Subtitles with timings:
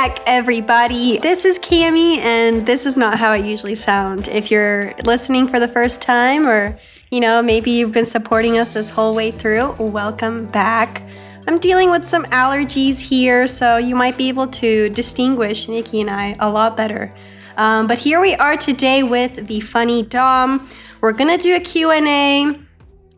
[0.00, 1.18] back, everybody.
[1.18, 4.28] This is Cami, and this is not how I usually sound.
[4.28, 6.78] If you're listening for the first time, or
[7.10, 11.02] you know, maybe you've been supporting us this whole way through, welcome back.
[11.46, 16.08] I'm dealing with some allergies here, so you might be able to distinguish Nikki and
[16.08, 17.14] I a lot better.
[17.58, 20.66] Um, but here we are today with the funny Dom.
[21.02, 22.58] We're gonna do a Q&A.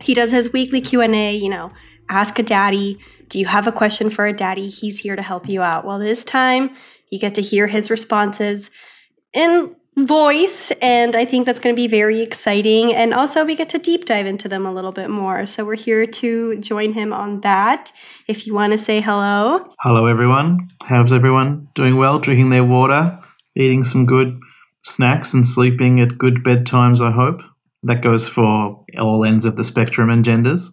[0.01, 1.71] He does his weekly Q&A, you know,
[2.09, 2.99] ask a daddy.
[3.33, 4.69] Do you have a question for a daddy?
[4.69, 5.85] He's here to help you out.
[5.85, 6.75] Well, this time
[7.09, 8.69] you get to hear his responses
[9.33, 12.93] in voice, and I think that's going to be very exciting.
[12.93, 15.47] And also, we get to deep dive into them a little bit more.
[15.47, 17.91] So, we're here to join him on that.
[18.27, 19.67] If you want to say hello.
[19.79, 20.69] Hello, everyone.
[20.83, 22.19] How's everyone doing well?
[22.19, 23.19] Drinking their water,
[23.57, 24.39] eating some good
[24.83, 27.41] snacks, and sleeping at good bedtimes, I hope.
[27.81, 30.69] That goes for all ends of the spectrum and genders.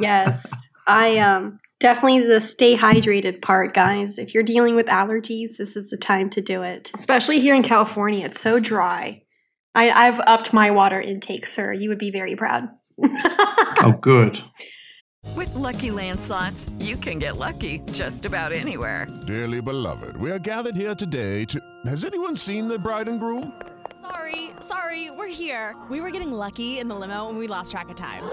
[0.00, 0.50] Yes.
[0.86, 4.18] I um definitely the stay hydrated part, guys.
[4.18, 6.90] If you're dealing with allergies, this is the time to do it.
[6.94, 9.22] Especially here in California, it's so dry.
[9.74, 11.72] I, I've upped my water intake, sir.
[11.72, 12.68] You would be very proud.
[13.02, 14.40] oh, good.
[15.36, 19.06] With LuckyLand Slots, you can get lucky just about anywhere.
[19.26, 21.60] Dearly beloved, we are gathered here today to.
[21.86, 23.52] Has anyone seen the bride and groom?
[24.00, 25.76] Sorry, sorry, we're here.
[25.88, 28.24] We were getting lucky in the limo and we lost track of time.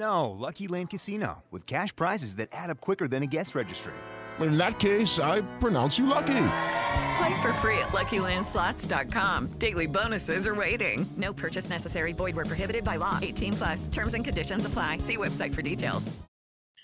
[0.00, 3.92] No, Lucky Land Casino, with cash prizes that add up quicker than a guest registry.
[4.40, 6.46] In that case, I pronounce you lucky.
[7.18, 9.48] Play for free at LuckyLandSlots.com.
[9.58, 11.06] Daily bonuses are waiting.
[11.18, 12.12] No purchase necessary.
[12.12, 13.18] Void where prohibited by law.
[13.20, 13.88] 18 plus.
[13.88, 14.98] Terms and conditions apply.
[14.98, 16.10] See website for details.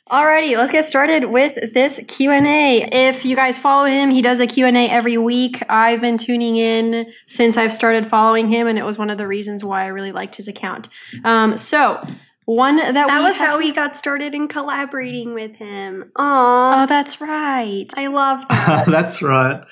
[0.08, 2.88] Alrighty, let's get started with this Q&A.
[2.92, 5.60] If you guys follow him, he does a Q&A every week.
[5.68, 9.26] I've been tuning in since I've started following him, and it was one of the
[9.26, 10.88] reasons why I really liked his account.
[11.24, 12.06] Um, so,
[12.46, 16.10] one that, that we was have- how we got started in collaborating with him.
[16.16, 17.86] Oh, that's right.
[17.96, 18.86] I love that.
[18.86, 19.62] That's right.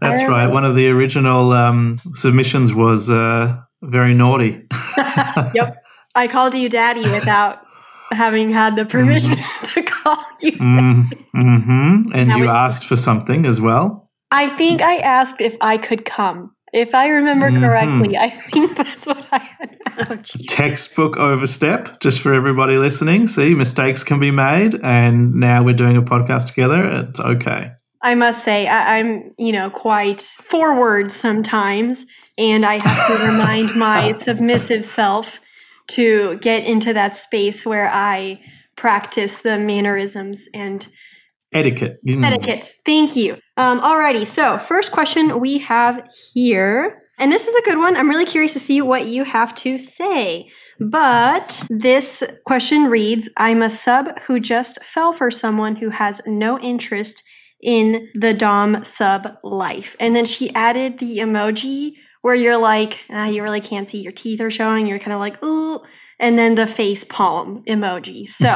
[0.00, 0.46] That's I right.
[0.48, 4.66] One of the original um, submissions was uh, very naughty.
[5.54, 5.76] yep.
[6.14, 7.60] I called you daddy without
[8.12, 10.52] having had the permission to call you.
[10.52, 14.10] Mm, hmm And Now you we- asked for something as well.
[14.30, 16.54] I think I asked if I could come.
[16.72, 18.24] If I remember correctly, mm-hmm.
[18.24, 20.48] I think that's what I had asked.
[20.48, 23.28] Textbook overstep, just for everybody listening.
[23.28, 27.06] See, mistakes can be made, and now we're doing a podcast together.
[27.08, 27.72] It's okay.
[28.00, 32.06] I must say, I, I'm, you know, quite forward sometimes,
[32.38, 35.40] and I have to remind my submissive self
[35.88, 38.40] to get into that space where I
[38.76, 40.88] practice the mannerisms and
[41.52, 41.98] Etiquette.
[42.06, 42.24] Mm.
[42.24, 42.70] etiquette.
[42.84, 43.36] Thank you.
[43.56, 47.96] Um, alrighty, so first question we have here, and this is a good one.
[47.96, 50.50] I'm really curious to see what you have to say.
[50.80, 56.58] But this question reads I'm a sub who just fell for someone who has no
[56.58, 57.22] interest
[57.62, 59.94] in the Dom sub life.
[60.00, 61.92] And then she added the emoji
[62.22, 64.86] where you're like, ah, you really can't see your teeth are showing.
[64.86, 65.80] You're kind of like, ooh.
[66.22, 68.28] And then the face palm emoji.
[68.28, 68.54] So,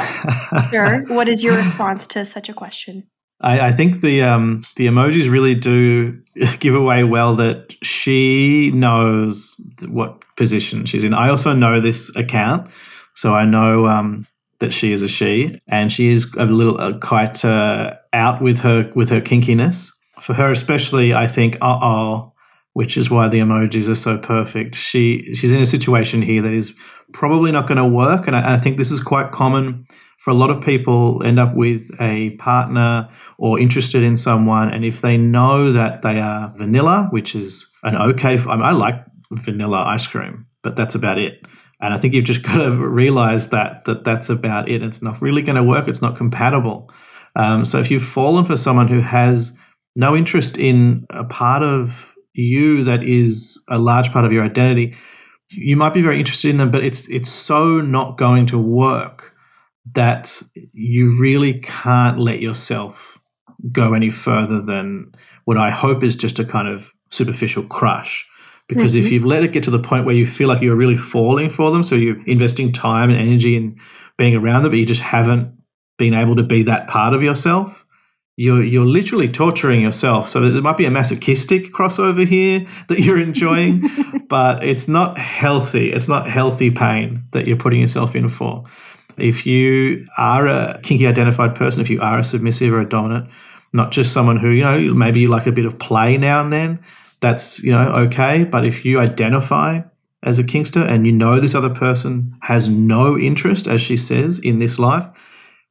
[0.71, 3.09] sir, what is your response to such a question?
[3.41, 6.23] I, I think the um, the emojis really do
[6.61, 9.57] give away well that she knows
[9.89, 11.13] what position she's in.
[11.13, 12.71] I also know this account,
[13.15, 14.27] so I know um,
[14.61, 18.61] that she is a she, and she is a little uh, quite uh, out with
[18.61, 19.91] her with her kinkiness.
[20.21, 22.33] For her, especially, I think, uh oh,
[22.77, 24.75] which is why the emojis are so perfect.
[24.75, 26.75] She she's in a situation here that is
[27.15, 29.87] probably not going to work, and I, I think this is quite common
[30.19, 34.85] for a lot of people end up with a partner or interested in someone and
[34.85, 38.97] if they know that they are vanilla which is an okay I, mean, I like
[39.31, 41.47] vanilla ice cream but that's about it.
[41.81, 44.83] And i think you've just got to realize that that that's about it.
[44.83, 45.89] It's not really going to work.
[45.89, 46.91] It's not compatible.
[47.37, 49.57] Um, so if you've fallen for someone who has
[49.95, 54.95] no interest in a part of you that is a large part of your identity
[55.51, 59.33] you might be very interested in them but it's it's so not going to work
[59.95, 60.43] that
[60.73, 63.19] you really can't let yourself
[63.73, 65.13] go any further than
[65.45, 68.27] what I hope is just a kind of superficial crush.
[68.69, 69.11] Because if Mhm.
[69.13, 71.71] you've let it get to the point where you feel like you're really falling for
[71.71, 73.77] them, so you're investing time and energy in
[74.19, 75.53] being around them, but you just haven't
[75.99, 77.86] been able to be that part of yourself,
[78.37, 80.29] you're you're literally torturing yourself.
[80.29, 83.89] So there might be a masochistic crossover here that you're enjoying,
[84.29, 85.93] but it's not healthy.
[85.93, 88.65] It's not healthy pain that you're putting yourself in for.
[89.17, 93.31] If you are a kinky identified person, if you are a submissive or a dominant,
[93.73, 96.53] not just someone who, you know, maybe you like a bit of play now and
[96.53, 96.81] then,
[97.21, 98.45] that's, you know, okay.
[98.45, 99.81] But if you identify
[100.23, 104.39] as a kinkster and you know this other person has no interest, as she says,
[104.39, 105.07] in this life,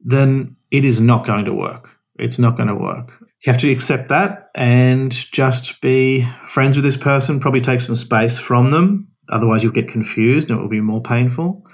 [0.03, 1.94] then it is not going to work.
[2.17, 3.12] It's not going to work.
[3.45, 7.95] You have to accept that and just be friends with this person, probably take some
[7.95, 9.09] space from them.
[9.29, 11.65] Otherwise, you'll get confused and it will be more painful.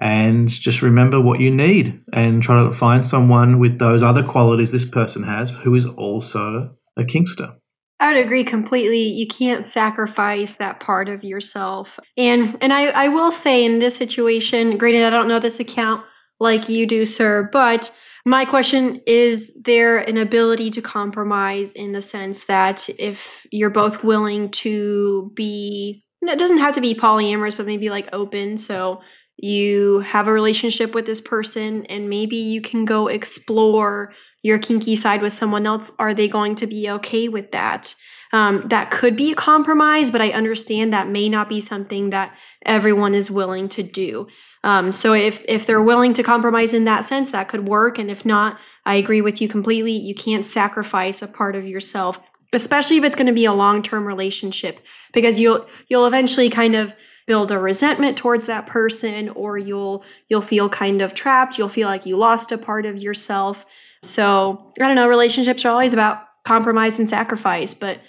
[0.00, 4.72] And just remember what you need and try to find someone with those other qualities
[4.72, 7.54] this person has who is also a kinkster.
[8.00, 9.02] I would agree completely.
[9.02, 12.00] You can't sacrifice that part of yourself.
[12.16, 16.04] And and I, I will say in this situation, granted I don't know this account
[16.40, 22.02] like you do, sir, but my question is there an ability to compromise in the
[22.02, 27.66] sense that if you're both willing to be it doesn't have to be polyamorous, but
[27.66, 28.56] maybe like open.
[28.56, 29.02] So
[29.36, 34.94] you have a relationship with this person and maybe you can go explore your kinky
[34.94, 35.90] side with someone else.
[35.98, 37.94] Are they going to be okay with that?
[38.32, 42.34] Um, that could be a compromise, but I understand that may not be something that
[42.64, 44.26] everyone is willing to do.
[44.64, 47.98] Um, so if if they're willing to compromise in that sense, that could work.
[47.98, 49.92] And if not, I agree with you completely.
[49.92, 52.20] You can't sacrifice a part of yourself,
[52.52, 54.80] especially if it's going to be a long term relationship,
[55.12, 56.94] because you'll you'll eventually kind of
[57.26, 61.58] build a resentment towards that person, or you'll you'll feel kind of trapped.
[61.58, 63.66] You'll feel like you lost a part of yourself.
[64.02, 65.08] So I don't know.
[65.08, 68.00] Relationships are always about compromise and sacrifice, but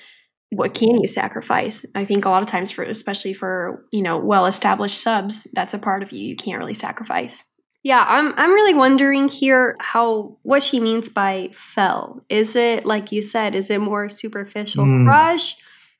[0.55, 1.85] what can you sacrifice?
[1.95, 5.73] I think a lot of times for especially for, you know, well established subs, that's
[5.73, 7.49] a part of you you can't really sacrifice.
[7.83, 12.25] Yeah, I'm I'm really wondering here how what she means by fell.
[12.29, 15.05] Is it like you said, is it more superficial Mm.
[15.05, 15.55] crush?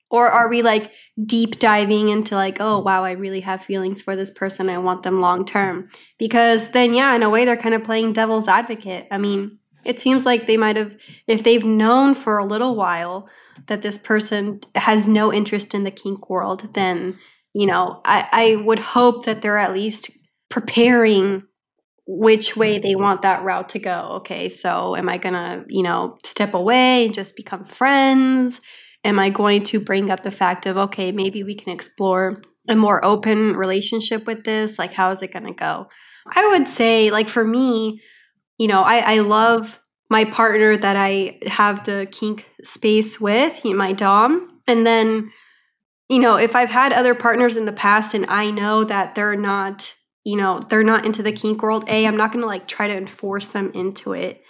[0.09, 0.93] Or are we like
[1.25, 4.69] deep diving into like, oh wow, I really have feelings for this person.
[4.69, 5.89] I want them long term.
[6.19, 9.07] Because then yeah, in a way they're kind of playing devil's advocate.
[9.11, 10.95] I mean, it seems like they might have
[11.27, 13.27] if they've known for a little while
[13.67, 17.17] that this person has no interest in the kink world, then
[17.53, 20.09] you know, I, I would hope that they're at least
[20.49, 21.43] preparing
[22.05, 24.09] which way they want that route to go.
[24.17, 28.59] Okay, so am I gonna, you know, step away and just become friends?
[29.03, 32.75] Am I going to bring up the fact of, okay, maybe we can explore a
[32.75, 34.79] more open relationship with this?
[34.79, 35.87] Like, how is it gonna go?
[36.35, 38.01] I would say, like, for me,
[38.63, 43.91] you know, I, I love my partner that I have the kink space with, my
[43.91, 44.61] Dom.
[44.65, 45.31] And then,
[46.07, 49.35] you know, if I've had other partners in the past and I know that they're
[49.35, 49.93] not,
[50.23, 52.87] you know, they're not into the kink world, A, I'm not going to like try
[52.87, 54.41] to enforce them into it.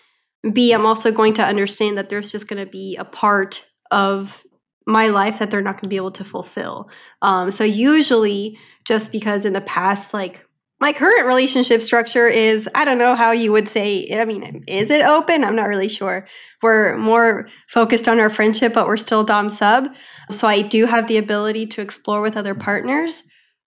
[0.53, 4.43] B, I'm also going to understand that there's just going to be a part of
[4.85, 6.87] my life that they're not going to be able to fulfill.
[7.23, 10.45] Um, so usually, just because in the past, like
[10.83, 14.91] my current relationship structure is I don't know how you would say I mean is
[14.91, 15.45] it open?
[15.45, 16.27] I'm not really sure.
[16.61, 19.87] We're more focused on our friendship but we're still dom sub.
[20.29, 23.23] So I do have the ability to explore with other partners.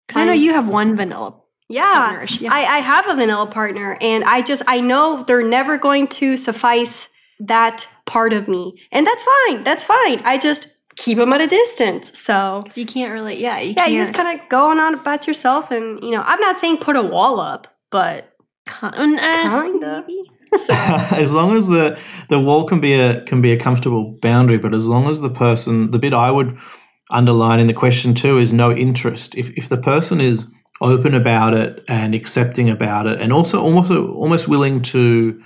[0.06, 1.34] Because I know you have one vanilla.
[1.68, 2.50] yeah, yeah.
[2.52, 6.36] I, I have a vanilla partner and I just I know they're never going to
[6.36, 7.10] suffice
[7.40, 8.80] that part of me.
[8.92, 9.64] And that's fine.
[9.64, 10.20] That's fine.
[10.24, 13.92] I just keep them at a distance so You can't really, yeah, you yeah can't.
[13.92, 16.96] you just kind of go on about yourself and you know I'm not saying put
[16.96, 18.32] a wall up but
[18.66, 20.04] kind kind of
[20.56, 21.98] so as long as the
[22.28, 25.31] the wall can be a can be a comfortable boundary, but as long as the
[25.31, 26.58] person, the bit I would
[27.10, 29.36] underline in the question too is no interest.
[29.36, 30.50] If if the person is
[30.81, 35.40] open about it and accepting about it, and also almost almost willing to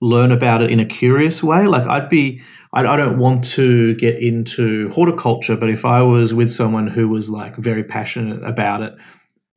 [0.00, 2.42] learn about it in a curious way, like I'd be.
[2.72, 7.08] I I don't want to get into horticulture, but if I was with someone who
[7.08, 8.94] was like very passionate about it,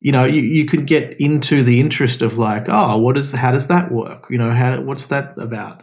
[0.00, 3.50] you know, you, you could get into the interest of like, oh, what is, how
[3.50, 4.28] does that work?
[4.30, 5.82] You know, how, what's that about?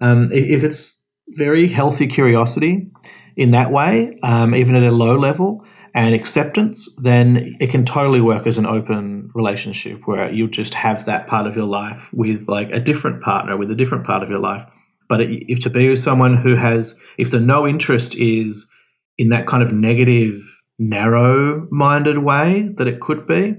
[0.00, 0.98] Um, if it's
[1.30, 2.88] very healthy curiosity
[3.36, 5.65] in that way, um, even at a low level,
[5.96, 11.06] and acceptance, then it can totally work as an open relationship where you'll just have
[11.06, 14.28] that part of your life with like a different partner with a different part of
[14.28, 14.62] your life.
[15.08, 18.68] But if to be with someone who has, if the no interest is
[19.16, 20.36] in that kind of negative,
[20.78, 23.54] narrow minded way that it could be,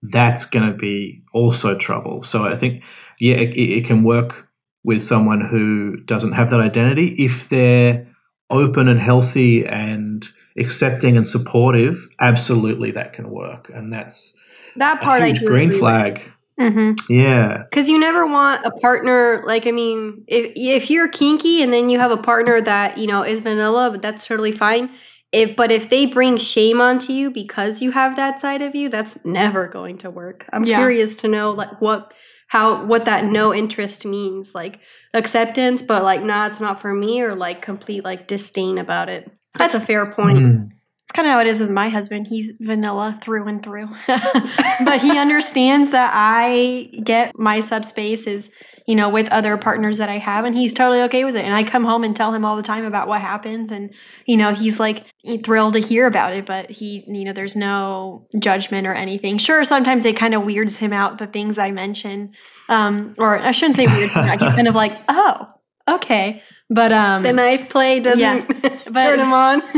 [0.00, 2.22] that's going to be also trouble.
[2.22, 2.82] So I think,
[3.20, 4.48] yeah, it, it can work
[4.84, 8.06] with someone who doesn't have that identity if they're
[8.48, 10.26] open and healthy and
[10.58, 11.96] accepting and supportive.
[12.20, 14.36] Absolutely, that can work, and that's
[14.76, 15.80] that a part I huge do green agree with.
[15.80, 16.30] flag.
[16.60, 17.12] Mm-hmm.
[17.12, 21.72] Yeah, Because you never want a partner like I mean, if if you're kinky and
[21.72, 24.90] then you have a partner that you know is vanilla, but that's totally fine.
[25.32, 28.88] If but if they bring shame onto you because you have that side of you,
[28.88, 30.46] that's never going to work.
[30.52, 30.76] I'm Yeah.
[30.78, 32.14] curious to know like what
[32.46, 34.78] how what that no interest means, like
[35.12, 39.28] acceptance, but like nah, it's not for me, or like complete like disdain about it.
[39.58, 40.38] That's, a fair point.
[40.38, 40.70] Mm.
[41.04, 42.28] It's kind of how it is with my husband.
[42.28, 43.88] He's vanilla through and through.
[44.06, 48.50] but he understands that I get my subspace is,
[48.86, 51.44] you know, with other partners that I have, and he's totally okay with it.
[51.44, 53.92] And I come home and tell him all the time about what happens, and
[54.26, 55.04] you know, he's like
[55.44, 59.36] thrilled to hear about it, but he, you know, there's no judgment or anything.
[59.36, 62.32] Sure, sometimes it kind of weirds him out the things I mention,
[62.70, 64.10] um, or I shouldn't say weird.
[64.40, 65.53] He's kind of like, oh,
[65.88, 68.40] okay, but um, The knife play doesn't Yeah,
[68.90, 69.62] but- turn him on.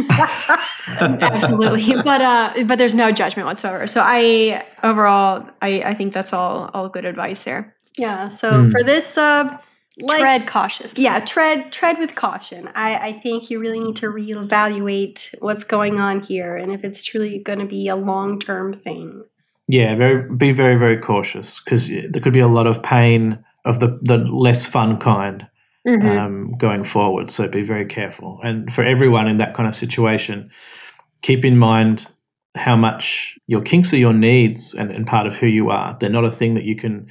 [1.00, 6.32] absolutely but uh but there's no judgment whatsoever so i overall i i think that's
[6.32, 8.28] all all good advice there yeah.
[8.28, 9.60] So for this sub,
[9.98, 10.98] like, tread cautious.
[10.98, 12.68] yeah, tread tread with caution.
[12.74, 17.02] I, I think you really need to reevaluate what's going on here and if it's
[17.02, 19.24] truly going to be a long term thing.
[19.68, 23.80] Yeah, very be very very cautious because there could be a lot of pain of
[23.80, 25.46] the the less fun kind
[25.86, 26.18] Mhm.
[26.18, 27.30] um, going forward.
[27.30, 28.40] So be very careful.
[28.42, 30.50] And for everyone in that kind of situation,
[31.22, 32.08] keep in mind
[32.56, 35.96] how much your kinks are your needs and, and part of who you are.
[36.00, 37.08] They're not a thing that you can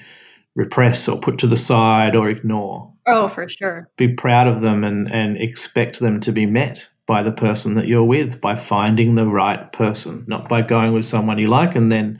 [0.55, 2.91] repress or put to the side or ignore.
[3.08, 3.88] Oh, for sure.
[3.98, 7.88] Be proud of them and, and expect them to be met by the person that
[7.88, 11.91] you're with by finding the right person, not by going with someone you like and
[11.91, 12.20] then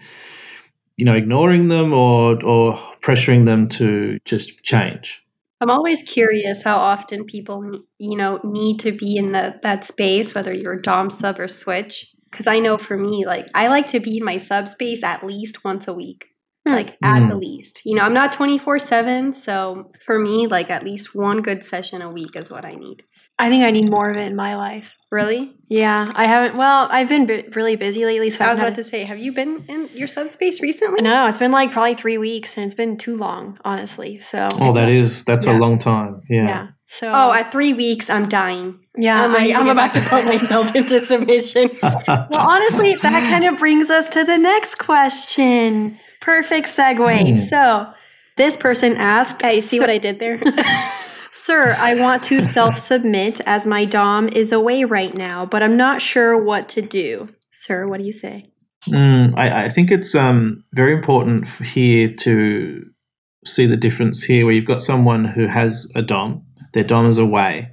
[0.97, 5.25] you know ignoring them or or pressuring them to just change.
[5.62, 10.35] I'm always curious how often people, you know, need to be in the, that space,
[10.35, 12.13] whether you're Dom sub or Switch.
[12.29, 15.25] Because I know for me, like, I like to be in my sub space at
[15.25, 16.27] least once a week,
[16.67, 16.74] hmm.
[16.74, 17.29] like, at hmm.
[17.29, 17.81] the least.
[17.85, 19.33] You know, I'm not 24 7.
[19.33, 23.03] So for me, like, at least one good session a week is what I need.
[23.39, 25.51] i think i need more of it in my life Really?
[25.67, 28.84] yeah i haven't well i've been bu- really busy lately so I was haven't about
[28.84, 31.01] to say, have you been in your subspace recently?
[31.01, 34.72] no it's been like probably three weeks and it's been too long honestly so Oh,
[34.74, 35.57] that is that's Yeah.
[35.57, 36.22] a long time.
[36.29, 36.48] Yeah.
[36.53, 38.79] yeah so Oh, at three weeks, I'm dying.
[38.95, 41.69] yeah I'm, I like, to I'm get about to put myself into submission.
[41.81, 45.98] well, honestly, that kind of brings us to the next question.
[46.22, 47.29] Perfect segue.
[47.29, 47.36] Hmm.
[47.38, 47.91] So,
[48.38, 50.38] this person asked, Hey, you see what I did there?
[51.38, 55.75] Sir, I want to self submit as my Dom is away right now, but I'm
[55.75, 57.27] not sure what to do.
[57.51, 58.50] Sir, what do you say?
[58.88, 62.86] Mm, I, I think it's um, very important here to
[63.46, 67.18] see the difference here, where you've got someone who has a dom, their dom is
[67.18, 67.70] away,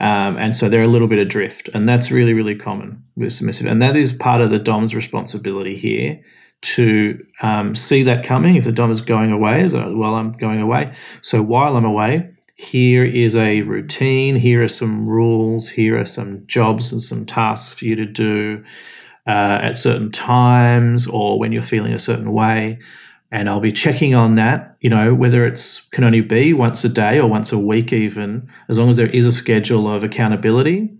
[0.00, 3.66] um, and so they're a little bit adrift, and that's really really common with submissive,
[3.66, 6.18] and that is part of the dom's responsibility here
[6.62, 8.56] to um, see that coming.
[8.56, 11.84] If the dom is going away, is uh, well, I'm going away, so while I'm
[11.84, 12.30] away.
[12.58, 14.34] Here is a routine.
[14.34, 15.68] Here are some rules.
[15.68, 18.64] Here are some jobs and some tasks for you to do
[19.28, 22.80] uh, at certain times or when you're feeling a certain way.
[23.30, 26.88] And I'll be checking on that, you know, whether it's can only be once a
[26.88, 30.90] day or once a week, even, as long as there is a schedule of accountability,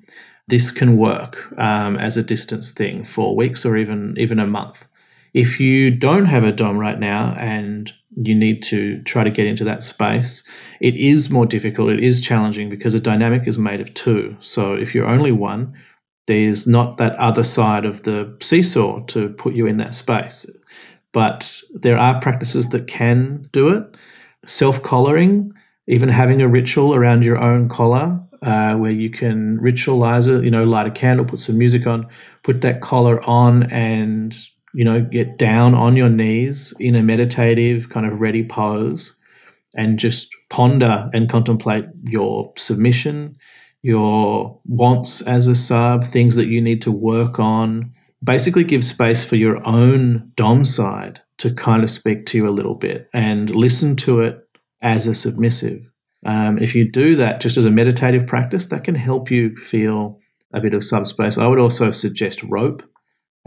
[0.47, 4.87] this can work um, as a distance thing for weeks or even even a month.
[5.35, 7.93] If you don't have a DOM right now and
[8.25, 10.43] you need to try to get into that space,
[10.81, 11.91] it is more difficult.
[11.91, 14.37] It is challenging because a dynamic is made of two.
[14.41, 15.75] So if you're only one,
[16.27, 20.47] there's not that other side of the seesaw to put you in that space.
[21.13, 23.83] But there are practices that can do it.
[24.47, 25.53] Self collaring,
[25.87, 30.51] even having a ritual around your own collar uh, where you can ritualize it, you
[30.51, 32.07] know, light a candle, put some music on,
[32.43, 34.39] put that collar on and,
[34.79, 39.17] you know, get down on your knees in a meditative kind of ready pose
[39.75, 43.35] and just ponder and contemplate your submission,
[43.83, 47.93] your wants as a sub, things that you need to work on.
[48.23, 52.55] Basically, give space for your own Dom side to kind of speak to you a
[52.55, 54.39] little bit and listen to it
[54.81, 55.81] as a submissive.
[56.25, 60.21] Um, if you do that just as a meditative practice, that can help you feel
[60.55, 61.37] a bit of subspace.
[61.37, 62.85] I would also suggest rope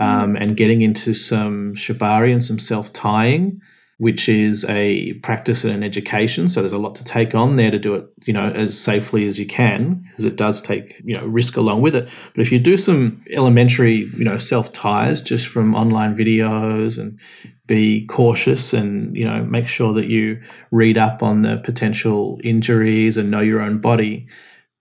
[0.02, 3.62] um, and getting into some shibari and some self tying
[4.02, 6.50] which is a practice and an education.
[6.50, 9.28] So there's a lot to take on there to do it, you know, as safely
[9.28, 12.10] as you can, because it does take, you know, risk along with it.
[12.34, 17.20] But if you do some elementary, you know, self ties just from online videos and
[17.68, 20.42] be cautious and, you know, make sure that you
[20.72, 24.28] read up on the potential injuries and know your own body,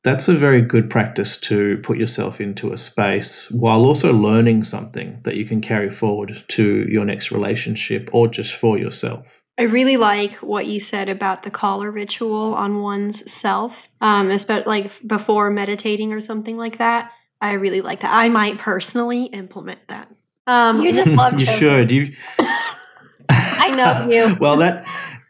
[0.02, 5.20] that's a very good practice to put yourself into a space while also learning something
[5.24, 9.42] that you can carry forward to your next relationship or just for yourself.
[9.58, 14.64] I really like what you said about the collar ritual on one's self, um, especially
[14.80, 17.12] like before meditating or something like that.
[17.42, 18.14] I really like that.
[18.14, 20.08] I might personally implement that.
[20.46, 21.58] Um, You just love to you choking.
[21.58, 21.90] should.
[21.90, 22.14] You
[23.28, 24.36] I know you.
[24.40, 24.88] well that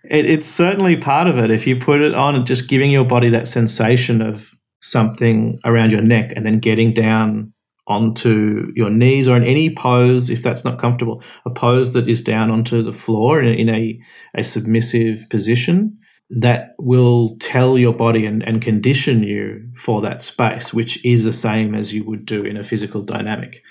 [0.09, 1.51] it, it's certainly part of it.
[1.51, 5.93] If you put it on and just giving your body that sensation of something around
[5.93, 7.53] your neck and then getting down
[7.87, 12.23] onto your knees or in any pose if that's not comfortable a pose that is
[12.23, 13.99] down onto the floor in, in a,
[14.37, 15.99] a submissive position
[16.31, 21.33] that will tell your body and, and condition you for that space, which is the
[21.33, 23.63] same as you would do in a physical dynamic.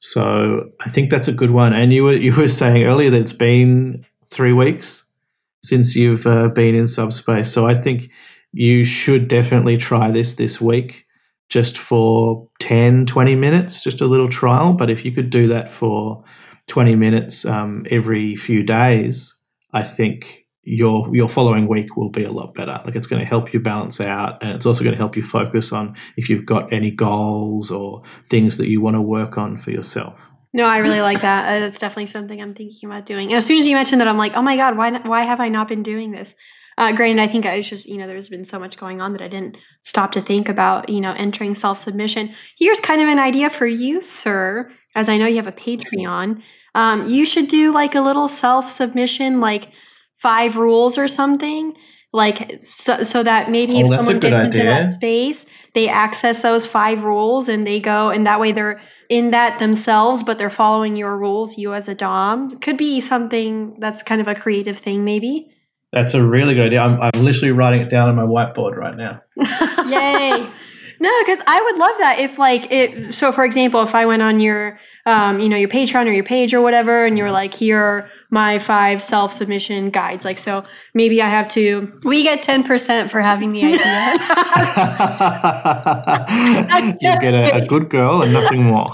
[0.00, 1.72] So I think that's a good one.
[1.72, 5.04] And you were you were saying earlier that it's been three weeks
[5.62, 7.52] since you've uh, been in subspace.
[7.52, 8.10] So I think
[8.52, 11.06] you should definitely try this this week
[11.48, 14.72] just for 10, 20 minutes, just a little trial.
[14.72, 16.24] But if you could do that for
[16.68, 19.36] 20 minutes um, every few days,
[19.72, 22.80] I think your your following week will be a lot better.
[22.84, 25.22] Like it's going to help you balance out, and it's also going to help you
[25.22, 29.56] focus on if you've got any goals or things that you want to work on
[29.56, 30.30] for yourself.
[30.52, 31.48] No, I really like that.
[31.48, 33.28] Uh, that's definitely something I'm thinking about doing.
[33.28, 35.40] And as soon as you mentioned that, I'm like, oh my god, why why have
[35.40, 36.34] I not been doing this?
[36.80, 39.12] Uh, granted, I think I was just you know there's been so much going on
[39.12, 42.34] that I didn't stop to think about you know entering self submission.
[42.58, 46.42] Here's kind of an idea for you, sir, as I know you have a Patreon.
[46.74, 49.72] Um, you should do like a little self submission, like
[50.16, 51.76] five rules or something
[52.12, 56.66] like so, so that maybe Oh, if someone gets into that space they access those
[56.66, 60.96] five rules and they go and that way they're in that themselves but they're following
[60.96, 65.04] your rules you as a dom could be something that's kind of a creative thing
[65.04, 65.48] maybe
[65.92, 66.80] That's a really good idea.
[66.80, 69.22] I'm, I'm literally writing it down on my whiteboard right now.
[69.36, 70.48] Yay.
[71.02, 73.14] No, because I would love that if like it.
[73.14, 76.24] So, for example, if I went on your, um, you know, your Patreon or your
[76.24, 80.38] page or whatever, and you were like, "Here are my five self submission guides." Like,
[80.38, 81.92] so maybe I have to.
[82.04, 83.76] We get 10% for having the idea.
[87.00, 88.86] you get a, a good girl and nothing more.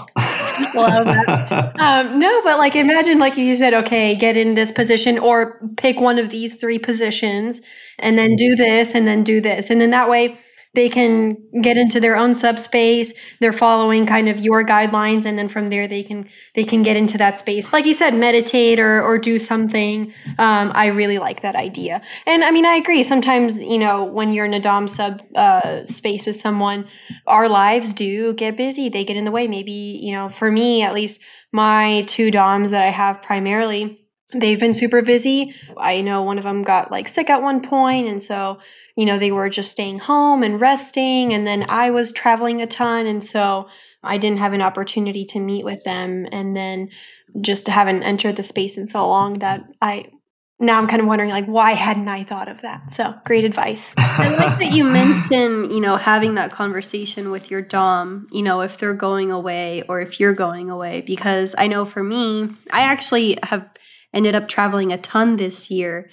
[1.79, 5.99] Um, no, but like imagine like you said, okay, get in this position or pick
[5.99, 7.61] one of these three positions
[7.99, 9.69] and then do this and then do this.
[9.69, 10.37] And then that way
[10.77, 13.11] they can get into their own subspace.
[13.39, 16.95] They're following kind of your guidelines and then from there they can they can get
[16.95, 17.73] into that space.
[17.73, 20.13] Like you said, meditate or or do something.
[20.37, 22.03] Um, I really like that idea.
[22.27, 23.01] And I mean I agree.
[23.01, 26.87] Sometimes, you know, when you're in a Dom sub uh, space with someone,
[27.25, 28.87] our lives do get busy.
[28.87, 29.47] They get in the way.
[29.47, 34.59] Maybe, you know, for me at least, my two DOMs that I have primarily, they've
[34.59, 35.53] been super busy.
[35.77, 38.59] I know one of them got like sick at one point, and so,
[38.95, 41.33] you know, they were just staying home and resting.
[41.33, 43.69] And then I was traveling a ton, and so
[44.03, 46.27] I didn't have an opportunity to meet with them.
[46.31, 46.89] And then
[47.41, 50.11] just haven't entered the space in so long that I.
[50.59, 52.89] Now I'm kind of wondering, like, why hadn't I thought of that?
[52.89, 53.93] So, great advice.
[53.97, 58.61] I like that you mentioned, you know, having that conversation with your Dom, you know,
[58.61, 61.01] if they're going away or if you're going away.
[61.01, 63.69] Because I know for me, I actually have
[64.17, 66.09] ended up traveling a ton this year.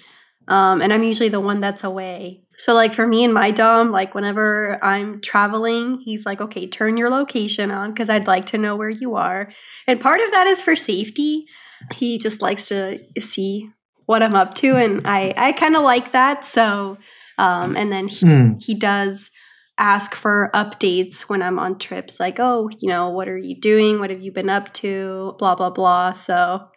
[0.47, 2.43] Um, and I'm usually the one that's away.
[2.59, 6.97] So, like, for me and my Dom, like, whenever I'm traveling, he's like, okay, turn
[6.97, 9.51] your location on because I'd like to know where you are.
[9.89, 11.47] And part of that is for safety.
[11.95, 13.71] He just likes to see
[14.07, 14.77] what I'm up to.
[14.77, 16.47] And I, I kind of like that.
[16.47, 16.99] So,
[17.39, 18.53] um, and then he, Hmm.
[18.61, 19.31] he does
[19.77, 23.99] ask for updates when I'm on trips, like, oh, you know, what are you doing?
[23.99, 25.35] What have you been up to?
[25.41, 26.13] Blah, blah, blah.
[26.13, 26.69] So,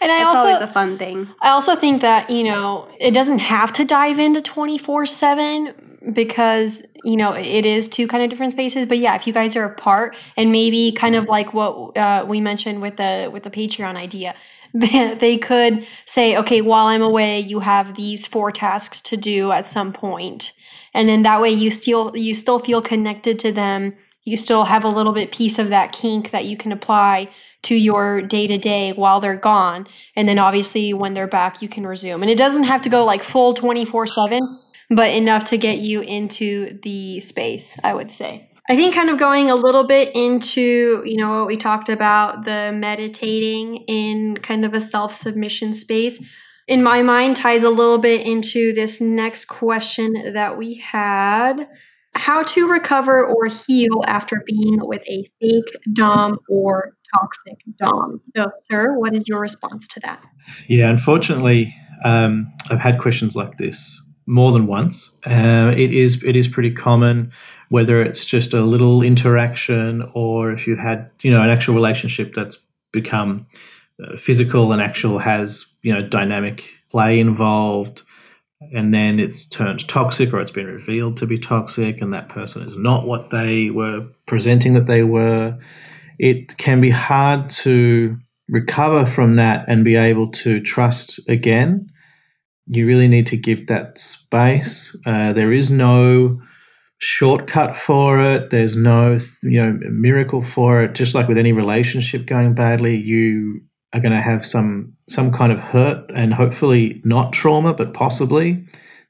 [0.00, 1.28] And I it's also always a fun thing.
[1.42, 6.86] I also think that, you know, it doesn't have to dive into 24 7 because,
[7.04, 8.86] you know, it is two kind of different spaces.
[8.86, 12.40] But yeah, if you guys are apart and maybe kind of like what uh, we
[12.40, 14.34] mentioned with the with the Patreon idea,
[14.74, 19.52] they, they could say, okay, while I'm away, you have these four tasks to do
[19.52, 20.52] at some point.
[20.94, 23.94] And then that way you still you still feel connected to them.
[24.24, 27.30] You still have a little bit piece of that kink that you can apply
[27.62, 29.86] to your day to day while they're gone.
[30.14, 32.22] And then obviously when they're back, you can resume.
[32.22, 34.52] And it doesn't have to go like full 24 7,
[34.90, 38.50] but enough to get you into the space, I would say.
[38.68, 42.44] I think kind of going a little bit into, you know, what we talked about
[42.44, 46.24] the meditating in kind of a self submission space,
[46.66, 51.68] in my mind ties a little bit into this next question that we had
[52.16, 58.20] how to recover or heal after being with a fake Dom or toxic Dom.
[58.36, 60.24] So, sir, what is your response to that?
[60.68, 65.16] Yeah, unfortunately, um, I've had questions like this more than once.
[65.24, 67.32] Uh, it is it is pretty common,
[67.68, 72.34] whether it's just a little interaction or if you've had you know an actual relationship
[72.34, 72.58] that's
[72.92, 73.46] become
[74.02, 78.02] uh, physical and actual has you know dynamic play involved,
[78.72, 82.62] and then it's turned toxic or it's been revealed to be toxic, and that person
[82.62, 85.56] is not what they were presenting that they were.
[86.18, 88.16] It can be hard to
[88.48, 91.90] recover from that and be able to trust again,
[92.66, 94.96] you really need to give that space.
[95.06, 96.40] Uh, there is no
[96.98, 98.50] shortcut for it.
[98.50, 100.94] There's no you know miracle for it.
[100.94, 103.60] Just like with any relationship going badly, you
[103.92, 108.66] are going to have some some kind of hurt and hopefully not trauma, but possibly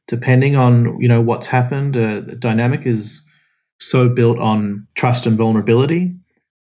[0.08, 3.22] depending on you know what's happened, uh, dynamic is
[3.78, 6.14] so built on trust and vulnerability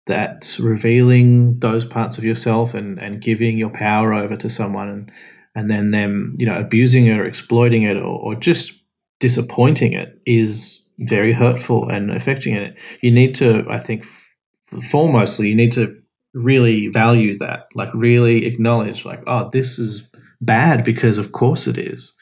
[0.06, 5.12] that revealing those parts of yourself and, and giving your power over to someone and,
[5.54, 8.72] and then them you know abusing it or exploiting it or, or just
[9.20, 12.78] disappointing it is very hurtful and affecting it.
[13.00, 14.06] You need to, I think,
[14.72, 15.96] foremostly, you need to
[16.32, 20.02] really value that, like really acknowledge, like, oh, this is
[20.40, 22.14] bad because of course it is.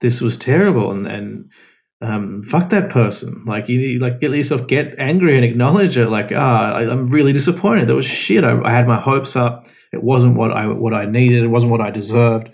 [0.00, 1.50] This was terrible, and and
[2.00, 3.44] um, fuck that person.
[3.46, 6.08] Like you, like get yourself get angry and acknowledge it.
[6.08, 7.88] Like ah, I, am really disappointed.
[7.88, 8.44] That was shit.
[8.44, 9.66] I, I had my hopes up.
[9.92, 11.44] It wasn't what I what I needed.
[11.44, 12.50] It wasn't what I deserved.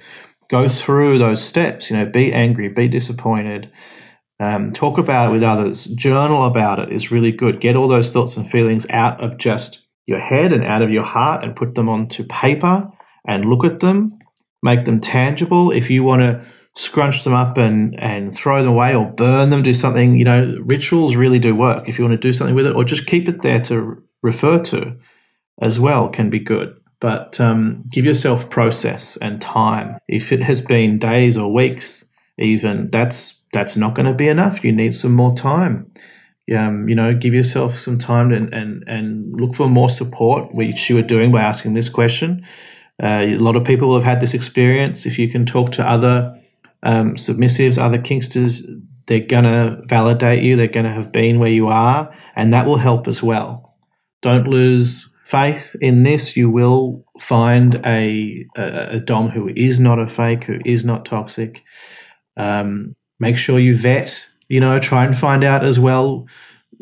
[0.49, 1.91] Go through those steps.
[1.91, 3.71] You know, be angry, be disappointed.
[4.41, 5.85] Um, talk about it with others.
[5.85, 7.61] Journal about it is really good.
[7.61, 11.05] Get all those thoughts and feelings out of just your head and out of your
[11.05, 12.91] heart and put them onto paper
[13.27, 14.19] and look at them.
[14.63, 15.71] Make them tangible.
[15.73, 19.63] If you want to scrunch them up and, and throw them away or burn them,
[19.63, 21.89] do something, you know, rituals really do work.
[21.89, 24.59] If you want to do something with it or just keep it there to refer
[24.65, 24.97] to
[25.61, 26.77] as well, can be good.
[27.01, 29.99] But um, give yourself process and time.
[30.07, 32.05] If it has been days or weeks,
[32.39, 34.63] even, that's that's not going to be enough.
[34.63, 35.91] You need some more time.
[36.57, 40.89] Um, you know, give yourself some time and, and, and look for more support, which
[40.89, 42.47] you are doing by asking this question.
[43.03, 45.07] Uh, a lot of people have had this experience.
[45.07, 46.40] If you can talk to other
[46.83, 48.63] um, submissives, other kinksters,
[49.07, 50.57] they're going to validate you.
[50.57, 53.77] They're going to have been where you are, and that will help as well.
[54.23, 56.37] Don't lose faith in this.
[56.37, 61.05] You will find a, a, a Dom who is not a fake, who is not
[61.05, 61.63] toxic.
[62.37, 66.27] Um, make sure you vet, you know, try and find out as well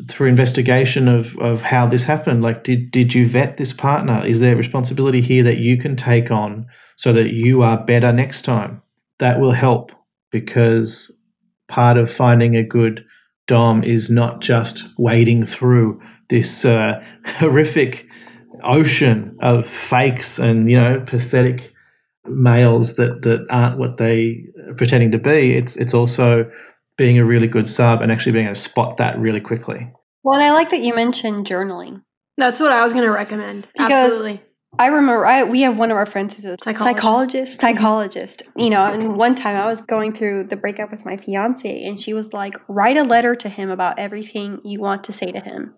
[0.07, 2.41] through investigation of, of how this happened.
[2.41, 4.25] Like, did, did you vet this partner?
[4.25, 8.43] Is there responsibility here that you can take on so that you are better next
[8.43, 8.81] time?
[9.19, 9.91] That will help
[10.31, 11.11] because
[11.67, 13.05] part of finding a good
[13.47, 18.07] Dom is not just wading through this uh, horrific
[18.63, 21.73] ocean of fakes and you know pathetic
[22.25, 25.55] males that that aren't what they are pretending to be.
[25.55, 26.49] It's it's also
[26.97, 29.91] being a really good sub and actually being able to spot that really quickly.
[30.23, 32.03] Well, and I like that you mentioned journaling.
[32.37, 33.67] That's what I was going to recommend.
[33.73, 34.41] Because Absolutely.
[34.77, 36.83] I remember I, we have one of our friends who's a Psychologist.
[36.83, 37.59] psychologist.
[37.59, 37.67] Mm-hmm.
[37.67, 38.43] Psychologist.
[38.55, 41.99] You know, and one time I was going through the breakup with my fiance, and
[41.99, 45.39] she was like, "Write a letter to him about everything you want to say to
[45.39, 45.75] him."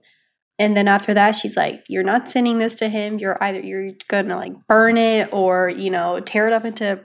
[0.60, 3.18] And then after that, she's like, "You're not sending this to him.
[3.18, 7.04] You're either you're gonna like burn it or you know tear it up into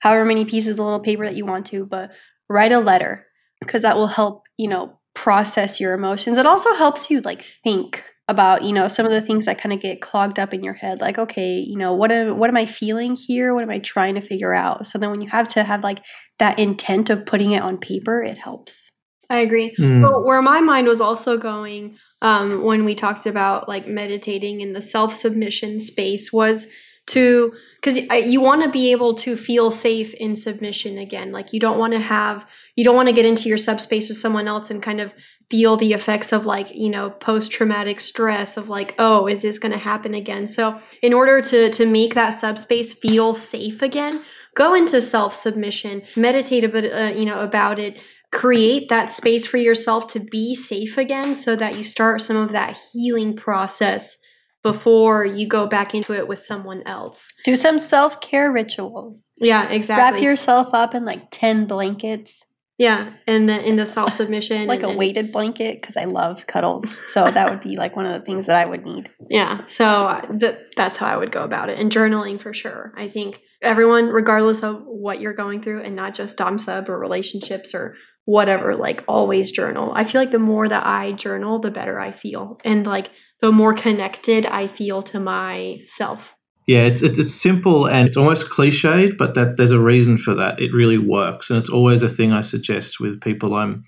[0.00, 2.10] however many pieces of little paper that you want to, but
[2.48, 3.26] write a letter
[3.60, 6.38] because that will help you know process your emotions.
[6.38, 9.72] It also helps you like think about you know some of the things that kind
[9.72, 12.56] of get clogged up in your head like okay you know what am, what am
[12.56, 15.48] i feeling here what am i trying to figure out so then when you have
[15.48, 16.02] to have like
[16.38, 18.90] that intent of putting it on paper it helps
[19.28, 19.74] I agree.
[19.78, 20.06] Mm.
[20.06, 24.72] But where my mind was also going um, when we talked about like meditating in
[24.72, 26.66] the self submission space was
[27.08, 27.96] to because
[28.28, 31.30] you want to be able to feel safe in submission again.
[31.30, 34.16] Like you don't want to have you don't want to get into your subspace with
[34.16, 35.14] someone else and kind of
[35.50, 39.58] feel the effects of like you know post traumatic stress of like oh is this
[39.58, 40.48] going to happen again.
[40.48, 44.22] So in order to to make that subspace feel safe again,
[44.54, 48.00] go into self submission, meditate a bit uh, you know about it
[48.32, 52.52] create that space for yourself to be safe again so that you start some of
[52.52, 54.18] that healing process
[54.62, 57.32] before you go back into it with someone else.
[57.44, 60.02] do some self-care rituals Yeah, exactly.
[60.18, 62.44] wrap yourself up in like 10 blankets
[62.78, 66.96] yeah, and the in the self submission, like a weighted blanket because i love cuddles
[67.06, 70.20] so that would be like one of the things that i would need Yeah, so
[70.38, 72.92] th- that's how I would go about it, and journaling for sure.
[72.96, 76.98] I think everyone, regardless of what you're going through, and not just dom sub or
[76.98, 79.92] relationships or whatever, like always journal.
[79.94, 83.10] I feel like the more that I journal, the better I feel, and like
[83.40, 86.35] the more connected I feel to myself.
[86.66, 90.34] Yeah, it's, it's it's simple and it's almost cliched, but that there's a reason for
[90.34, 90.60] that.
[90.60, 93.84] It really works, and it's always a thing I suggest with people I'm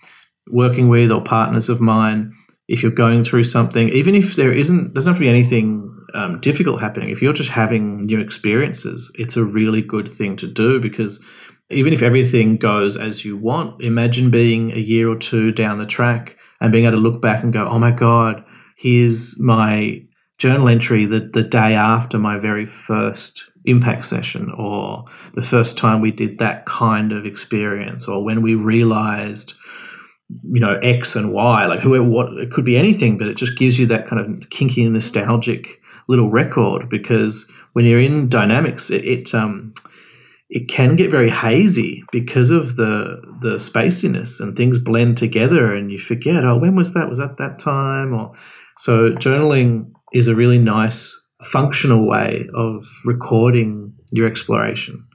[0.51, 2.33] working with or partners of mine.
[2.69, 6.38] If you're going through something, even if there isn't, doesn't have to be anything um,
[6.41, 7.09] difficult happening.
[7.11, 11.23] If you're just having new experiences, it's a really good thing to do because
[11.71, 15.87] even if everything goes as you want, imagine being a year or two down the
[15.87, 18.45] track and being able to look back and go, "Oh my god,
[18.77, 20.03] here's my
[20.38, 26.01] journal entry the, the day after my very first impact session or the first time
[26.01, 29.55] we did that kind of experience or when we realized
[30.51, 33.59] you know x and y like who what it could be anything but it just
[33.59, 39.05] gives you that kind of kinky nostalgic little record because when you're in dynamics it,
[39.05, 39.74] it um
[40.51, 45.90] it can get very hazy because of the the spaciness and things blend together and
[45.90, 47.09] you forget oh when was that?
[47.09, 48.14] Was that that time?
[48.14, 48.33] or
[48.77, 55.07] so journaling is a really nice functional way of recording your exploration.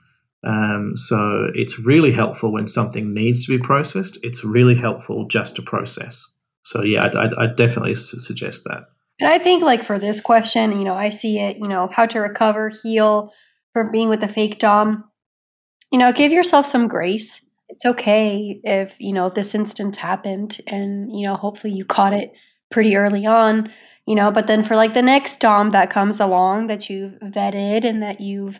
[0.45, 4.17] Um, so it's really helpful when something needs to be processed.
[4.23, 6.27] It's really helpful just to process.
[6.65, 8.85] So yeah i i definitely suggest that.
[9.19, 12.05] And i think like for this question you know i see it you know how
[12.05, 13.33] to recover heal
[13.73, 15.03] from being with a fake dom.
[15.91, 17.45] You know, give yourself some grace.
[17.67, 22.31] It's okay if, you know, this instance happened and, you know, hopefully you caught it
[22.71, 23.71] pretty early on,
[24.05, 27.83] you know, but then for like the next Dom that comes along that you've vetted
[27.83, 28.59] and that you've,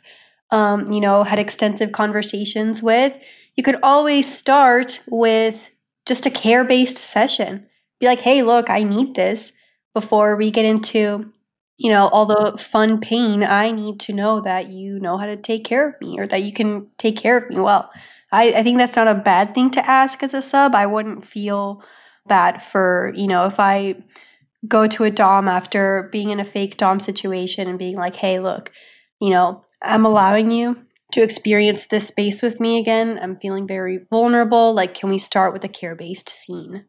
[0.52, 3.18] um, you know, had extensive conversations with,
[3.56, 5.72] you could always start with
[6.06, 7.68] just a care based session.
[8.00, 9.54] Be like, hey, look, I need this
[9.94, 11.32] before we get into
[11.78, 15.36] you know, all the fun pain, I need to know that you know how to
[15.36, 17.92] take care of me or that you can take care of me well.
[18.32, 20.76] I, I think that's not a bad thing to ask as a sub.
[20.76, 21.84] I wouldn't feel
[22.26, 23.96] bad for, you know, if I
[24.68, 28.40] go to a Dom after being in a fake Dom situation and being like, hey,
[28.40, 28.72] look,
[29.20, 33.20] you know, I'm allowing you to experience this space with me again.
[33.22, 34.74] I'm feeling very vulnerable.
[34.74, 36.86] Like, can we start with a care based scene?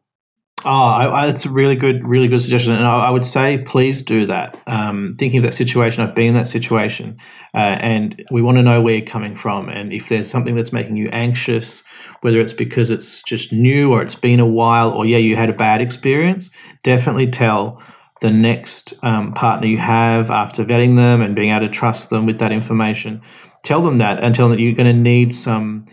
[0.67, 3.59] Oh, I, I, it's a really good, really good suggestion, and I, I would say
[3.59, 4.59] please do that.
[4.65, 7.17] Um, thinking of that situation, I've been in that situation,
[7.53, 10.73] uh, and we want to know where you're coming from, and if there's something that's
[10.73, 11.83] making you anxious,
[12.21, 15.51] whether it's because it's just new or it's been a while, or yeah, you had
[15.51, 16.49] a bad experience,
[16.81, 17.79] definitely tell
[18.21, 22.25] the next um, partner you have after vetting them and being able to trust them
[22.25, 23.21] with that information.
[23.61, 25.85] Tell them that, and tell them that you're going to need some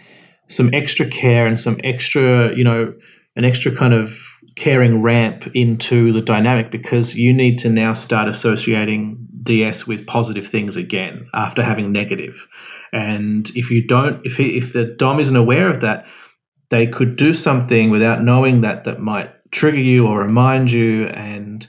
[0.49, 2.95] some extra care and some extra, you know,
[3.37, 8.29] an extra kind of caring ramp into the dynamic because you need to now start
[8.29, 12.47] associating DS with positive things again after having negative.
[12.93, 16.07] And if you don't, if he, if the Dom isn't aware of that,
[16.71, 21.67] they could do something without knowing that that might trigger you or remind you, and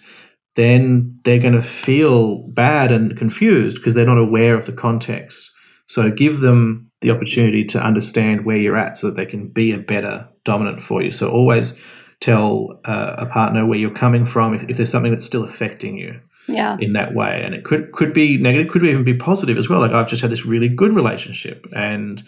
[0.55, 5.51] then they're going to feel bad and confused because they're not aware of the context.
[5.87, 9.73] So give them the opportunity to understand where you're at so that they can be
[9.73, 11.11] a better dominant for you.
[11.11, 11.77] So always
[12.23, 15.97] tell uh, a partner where you're coming from if, if, there's something that's still affecting
[15.97, 16.77] you yeah.
[16.79, 17.41] in that way.
[17.43, 19.81] And it could could be negative could even be positive as well.
[19.81, 22.23] Like i've just had this really good relationship and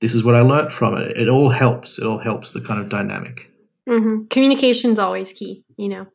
[0.00, 1.16] this is what i learnt from it.
[1.16, 1.98] It all helps.
[1.98, 3.48] It all helps the kind of dynamic.
[3.88, 4.26] Mm-hmm.
[4.30, 6.06] communication is always key you know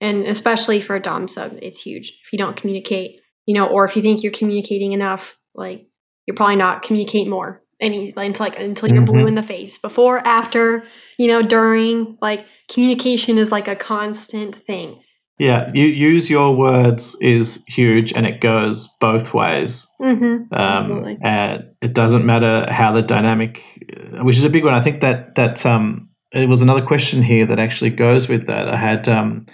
[0.00, 2.08] and especially for a dom sub it's huge.
[2.24, 5.86] If you don't communicate you know or if you think you're communicating enough like
[6.26, 9.12] you're probably not communicate more any until like until you're mm-hmm.
[9.12, 10.84] blue in the face before after
[11.18, 15.02] you know during like communication is like a constant thing
[15.38, 20.54] yeah you use your words is huge and it goes both ways mm-hmm.
[20.54, 24.80] um, and it doesn't matter how the dynamic uh, which is a big one i
[24.80, 28.76] think that that um it was another question here that actually goes with that i
[28.76, 29.44] had um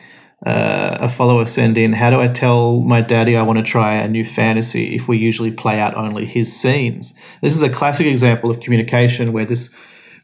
[0.47, 3.95] uh, a follower send in, How do I tell my daddy I want to try
[3.95, 7.13] a new fantasy if we usually play out only his scenes?
[7.43, 9.71] This is a classic example of communication where this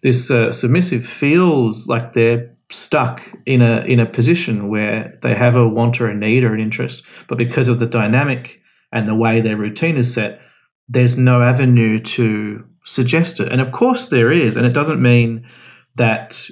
[0.02, 5.56] this uh, submissive feels like they're stuck in a in a position where they have
[5.56, 8.60] a want or a need or an interest, but because of the dynamic
[8.92, 10.40] and the way their routine is set,
[10.88, 13.50] there's no avenue to suggest it.
[13.50, 15.44] And of course there is, and it doesn't mean
[15.96, 16.48] that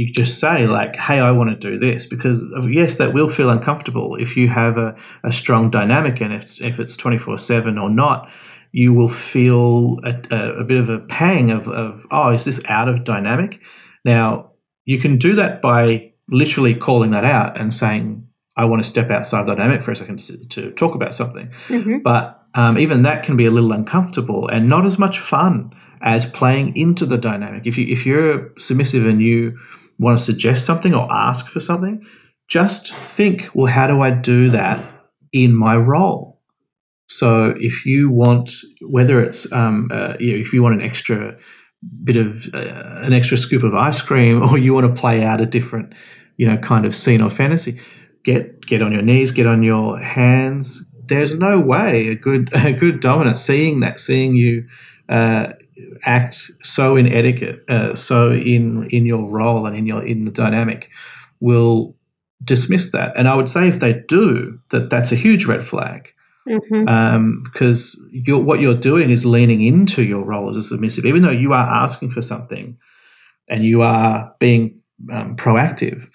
[0.00, 3.50] you just say like hey i want to do this because yes that will feel
[3.50, 8.32] uncomfortable if you have a, a strong dynamic and if, if it's 24-7 or not
[8.72, 12.64] you will feel a, a, a bit of a pang of, of oh is this
[12.68, 13.60] out of dynamic
[14.04, 14.50] now
[14.86, 19.10] you can do that by literally calling that out and saying i want to step
[19.10, 21.98] outside the dynamic for a second to, to talk about something mm-hmm.
[21.98, 26.24] but um, even that can be a little uncomfortable and not as much fun as
[26.24, 27.66] playing into the dynamic.
[27.66, 29.58] If you if you're submissive and you
[30.00, 32.04] want to suggest something or ask for something,
[32.48, 34.84] just think, well, how do I do that
[35.32, 36.40] in my role?
[37.08, 41.36] So if you want, whether it's um, uh, you know, if you want an extra
[42.04, 45.40] bit of uh, an extra scoop of ice cream, or you want to play out
[45.40, 45.92] a different,
[46.36, 47.80] you know, kind of scene or fantasy,
[48.24, 50.84] get get on your knees, get on your hands.
[51.04, 54.66] There's no way a good a good dominant seeing that, seeing you
[55.08, 55.54] uh,
[56.04, 60.30] act so in etiquette, uh, so in in your role and in your in the
[60.30, 60.90] dynamic,
[61.40, 61.96] will
[62.44, 63.12] dismiss that.
[63.16, 66.12] And I would say if they do, that that's a huge red flag.
[66.48, 66.88] Mm-hmm.
[66.88, 71.22] Um, because you're, what you're doing is leaning into your role as a submissive, even
[71.22, 72.78] though you are asking for something
[73.48, 74.80] and you are being
[75.12, 76.08] um, proactive.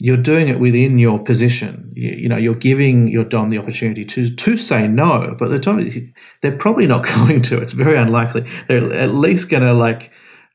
[0.00, 1.92] You're doing it within your position.
[1.94, 5.58] You, you, know, you're giving your dom the opportunity to to say no, but the
[5.58, 5.88] dom
[6.40, 7.60] they're probably not going to.
[7.60, 8.48] It's very unlikely.
[8.68, 10.10] They're at least going to like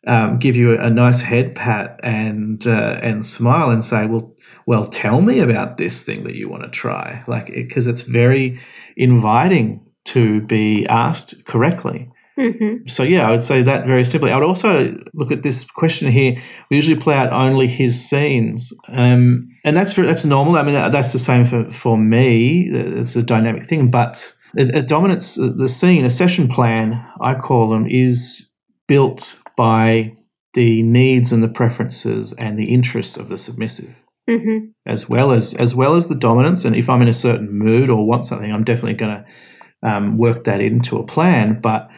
[0.08, 4.86] um, give you a, nice head pat and uh, and smile and say, well, well,
[4.86, 8.60] tell me about this thing that you want to try, like because it, it's very
[8.98, 12.12] inviting to be asked correctly.
[12.38, 12.88] Mm-hmm.
[12.88, 14.32] So yeah, I would say that very simply.
[14.32, 16.36] I would also look at this question here.
[16.70, 20.58] We usually play out only his scenes, um, and that's that's normal.
[20.58, 22.70] I mean, that, that's the same for for me.
[22.72, 27.70] It's a dynamic thing, but a, a dominance, the scene, a session plan, I call
[27.70, 28.46] them, is
[28.88, 30.16] built by
[30.54, 33.96] the needs and the preferences and the interests of the submissive.
[34.30, 34.70] Mm-hmm.
[34.86, 37.90] As well as as well as the dominance, and if I'm in a certain mood
[37.90, 41.60] or want something, I'm definitely going to um, work that into a plan.
[41.62, 41.90] But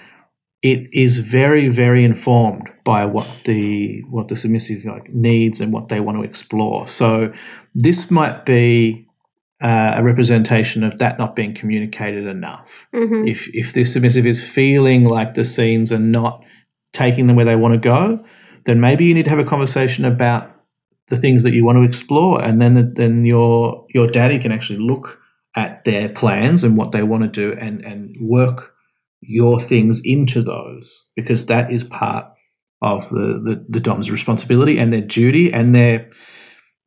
[0.62, 5.90] it is very, very informed by what the what the submissive like, needs and what
[5.90, 6.88] they want to explore.
[6.88, 7.32] So
[7.76, 9.08] this might be
[9.64, 12.88] uh, a representation of that not being communicated enough.
[12.94, 13.28] Mm-hmm.
[13.28, 16.44] If if this submissive is feeling like the scenes are not
[16.92, 18.24] taking them where they want to go,
[18.66, 20.54] then maybe you need to have a conversation about
[21.08, 24.80] the things that you want to explore, and then then your your daddy can actually
[24.80, 25.20] look
[25.56, 28.74] at their plans and what they want to do and and work
[29.28, 32.26] your things into those because that is part
[32.82, 36.10] of the, the, the Dom's responsibility and their duty and their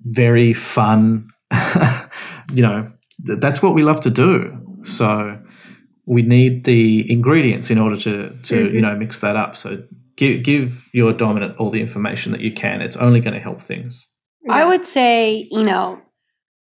[0.00, 1.28] very fun,
[2.52, 2.90] you know,
[3.26, 4.56] th- that's what we love to do.
[4.82, 5.38] So
[6.06, 8.74] we need the ingredients in order to, to mm-hmm.
[8.74, 9.56] you know, mix that up.
[9.56, 9.82] So
[10.16, 12.80] give, give your dominant all the information that you can.
[12.80, 14.08] It's only going to help things.
[14.48, 16.00] I would say, you know,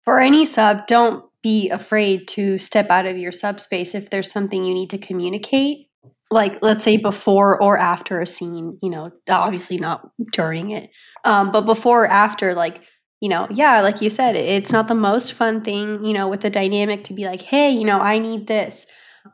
[0.04, 4.64] for any sub, don't be afraid to step out of your subspace if there's something
[4.64, 5.88] you need to communicate.
[6.30, 10.90] Like let's say before or after a scene you know obviously not during it.
[11.24, 12.82] Um, but before or after like
[13.20, 16.40] you know yeah like you said it's not the most fun thing you know with
[16.40, 18.86] the dynamic to be like hey you know i need this.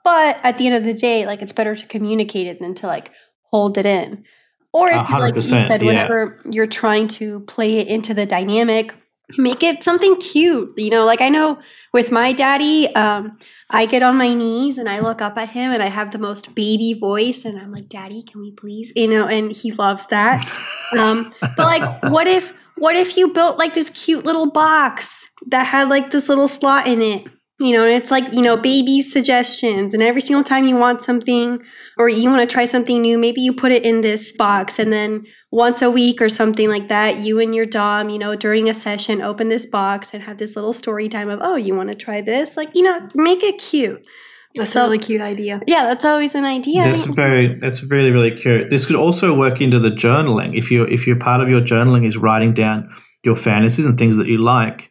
[0.04, 2.86] But at the end of the day like it's better to communicate it than to
[2.86, 3.12] like
[3.50, 4.24] hold it in.
[4.72, 6.50] Or if, like you said whenever yeah.
[6.52, 8.94] you're trying to play it into the dynamic
[9.36, 11.58] make it something cute you know like i know
[11.92, 13.36] with my daddy um,
[13.70, 16.18] i get on my knees and i look up at him and i have the
[16.18, 20.06] most baby voice and i'm like daddy can we please you know and he loves
[20.08, 20.46] that.
[20.92, 25.64] Um, but like what if what if you built like this cute little box that
[25.64, 27.26] had like this little slot in it
[27.58, 29.94] you know, and it's like, you know, baby suggestions.
[29.94, 31.58] And every single time you want something
[31.96, 34.78] or you want to try something new, maybe you put it in this box.
[34.78, 38.36] And then once a week or something like that, you and your Dom, you know,
[38.36, 41.74] during a session, open this box and have this little story time of, oh, you
[41.74, 42.58] want to try this?
[42.58, 44.06] Like, you know, make it cute.
[44.54, 45.60] That's so, a really cute idea.
[45.66, 46.84] Yeah, that's always an idea.
[46.84, 48.70] That's very that's really, really cute.
[48.70, 50.56] This could also work into the journaling.
[50.56, 52.90] If you if you're part of your journaling is writing down
[53.22, 54.90] your fantasies and things that you like.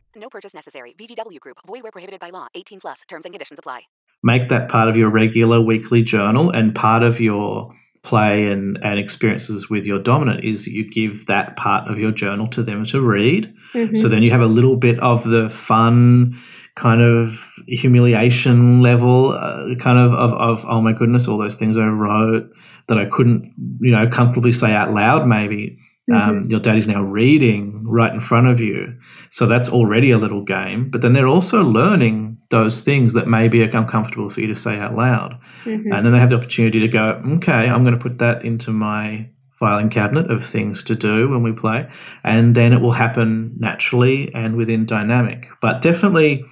[0.21, 0.93] No purchase necessary.
[0.99, 1.57] VGW Group.
[1.65, 2.47] Void where prohibited by law.
[2.53, 3.01] 18 plus.
[3.07, 3.81] Terms and conditions apply.
[4.23, 8.99] Make that part of your regular weekly journal and part of your play and, and
[8.99, 12.83] experiences with your dominant is that you give that part of your journal to them
[12.85, 13.53] to read.
[13.73, 13.95] Mm-hmm.
[13.95, 16.35] So then you have a little bit of the fun
[16.75, 17.29] kind of
[17.67, 22.49] humiliation level, uh, kind of, of, of, oh my goodness, all those things I wrote
[22.87, 25.77] that I couldn't, you know, comfortably say out loud maybe
[26.13, 26.51] um, mm-hmm.
[26.51, 28.97] Your daddy's now reading right in front of you.
[29.29, 30.89] So that's already a little game.
[30.89, 34.77] But then they're also learning those things that may be uncomfortable for you to say
[34.77, 35.39] out loud.
[35.65, 35.91] Mm-hmm.
[35.91, 38.71] And then they have the opportunity to go, okay, I'm going to put that into
[38.71, 39.29] my
[39.61, 41.87] filing cabinet of things to do when we play.
[42.23, 45.47] And then it will happen naturally and within dynamic.
[45.61, 46.43] But definitely,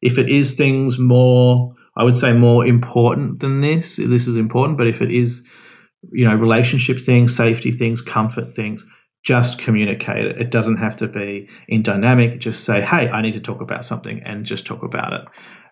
[0.00, 4.78] if it is things more, I would say more important than this, this is important.
[4.78, 5.42] But if it is,
[6.10, 8.84] you know, relationship things, safety things, comfort things,
[9.24, 10.40] just communicate it.
[10.40, 12.38] It doesn't have to be in dynamic.
[12.38, 15.22] Just say, hey, I need to talk about something and just talk about it.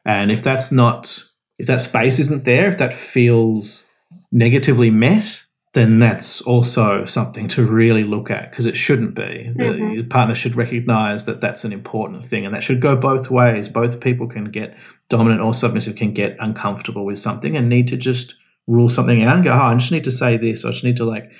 [0.04, 1.22] And if that's not,
[1.58, 3.86] if that space isn't there, if that feels
[4.32, 5.44] negatively met,
[5.74, 9.22] then that's also something to really look at because it shouldn't be.
[9.22, 9.96] Mm-hmm.
[9.96, 13.68] The partner should recognize that that's an important thing and that should go both ways.
[13.68, 14.76] Both people can get
[15.08, 18.34] dominant or submissive can get uncomfortable with something and need to just
[18.66, 20.64] rule something out and go, oh, I just need to say this.
[20.64, 21.30] I just need to like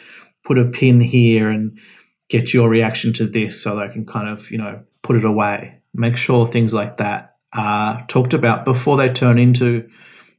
[0.45, 1.79] put a pin here and
[2.29, 5.25] get your reaction to this so that I can kind of, you know, put it
[5.25, 5.81] away.
[5.95, 9.89] Make sure things like that are talked about before they turn into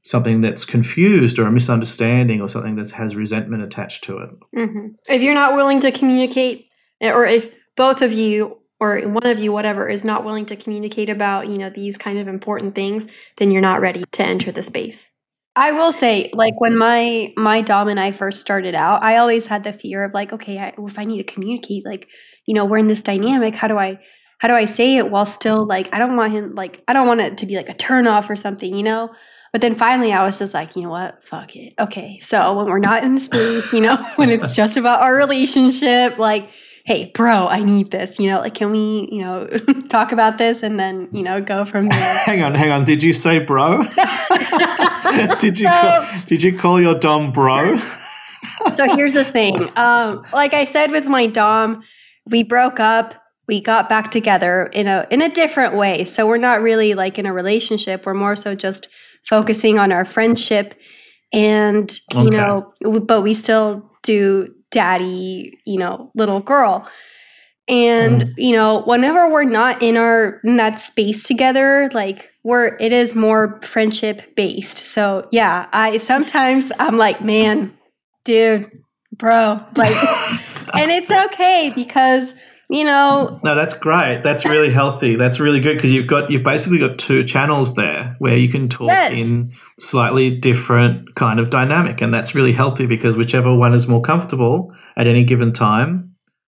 [0.03, 4.29] something that's confused or a misunderstanding or something that has resentment attached to it.
[4.55, 4.87] Mm-hmm.
[5.07, 6.67] If you're not willing to communicate,
[7.01, 11.09] or if both of you or one of you, whatever, is not willing to communicate
[11.09, 14.63] about you know these kind of important things, then you're not ready to enter the
[14.63, 15.12] space.
[15.55, 19.47] I will say, like when my my dom and I first started out, I always
[19.47, 22.09] had the fear of like, okay, I, if I need to communicate, like,
[22.45, 23.55] you know, we're in this dynamic.
[23.55, 23.99] How do I
[24.39, 27.07] how do I say it while still like I don't want him like I don't
[27.07, 29.13] want it to be like a turn off or something, you know?
[29.51, 31.23] But then finally I was just like, you know what?
[31.23, 31.73] Fuck it.
[31.79, 32.17] Okay.
[32.19, 36.49] So when we're not in space, you know, when it's just about our relationship, like,
[36.85, 39.47] hey, bro, I need this, you know, like can we, you know,
[39.89, 42.17] talk about this and then, you know, go from there.
[42.25, 42.83] hang on, hang on.
[42.83, 43.83] Did you say bro?
[45.39, 47.77] did you call, did you call your dom bro?
[48.73, 49.69] so here's the thing.
[49.77, 51.83] Um, like I said with my dom,
[52.25, 53.15] we broke up
[53.45, 56.05] we got back together in a in a different way.
[56.05, 58.05] So we're not really like in a relationship.
[58.05, 58.87] We're more so just
[59.27, 60.79] focusing on our friendship
[61.33, 62.23] and okay.
[62.23, 62.71] you know
[63.05, 66.87] but we still do daddy you know little girl
[67.67, 68.33] and mm.
[68.37, 73.15] you know whenever we're not in our in that space together like we're it is
[73.15, 77.71] more friendship based so yeah i sometimes i'm like man
[78.25, 78.65] dude
[79.13, 79.95] bro like
[80.73, 82.35] and it's okay because
[82.73, 84.23] you know no that's great.
[84.23, 85.15] That's really healthy.
[85.15, 88.67] That's really good because you've got you've basically got two channels there where you can
[88.67, 89.19] talk yes.
[89.19, 94.01] in slightly different kind of dynamic and that's really healthy because whichever one is more
[94.01, 96.09] comfortable at any given time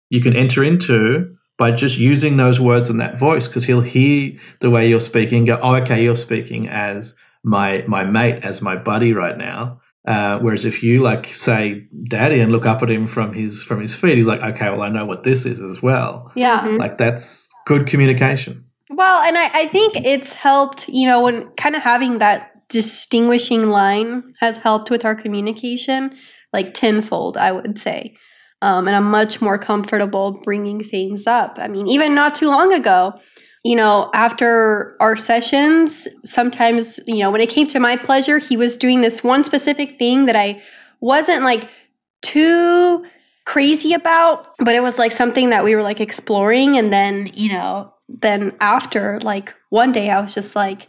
[0.09, 4.31] you can enter into by just using those words and that voice because he'll hear
[4.59, 8.75] the way you're speaking go oh okay you're speaking as my my mate as my
[8.75, 13.07] buddy right now uh, whereas if you like say daddy and look up at him
[13.07, 15.81] from his from his feet, he's like, okay, well I know what this is as
[15.81, 16.31] well.
[16.35, 16.77] Yeah, mm-hmm.
[16.77, 18.65] like that's good communication.
[18.89, 20.87] Well, and I, I think it's helped.
[20.89, 26.15] You know, when kind of having that distinguishing line has helped with our communication,
[26.51, 28.15] like tenfold, I would say.
[28.63, 31.57] Um, and I'm much more comfortable bringing things up.
[31.59, 33.13] I mean, even not too long ago,
[33.63, 38.57] you know, after our sessions, sometimes, you know, when it came to my pleasure, he
[38.57, 40.61] was doing this one specific thing that I
[40.99, 41.69] wasn't like
[42.21, 43.05] too
[43.45, 46.77] crazy about, but it was like something that we were like exploring.
[46.77, 50.87] And then, you know, then after, like one day, I was just like,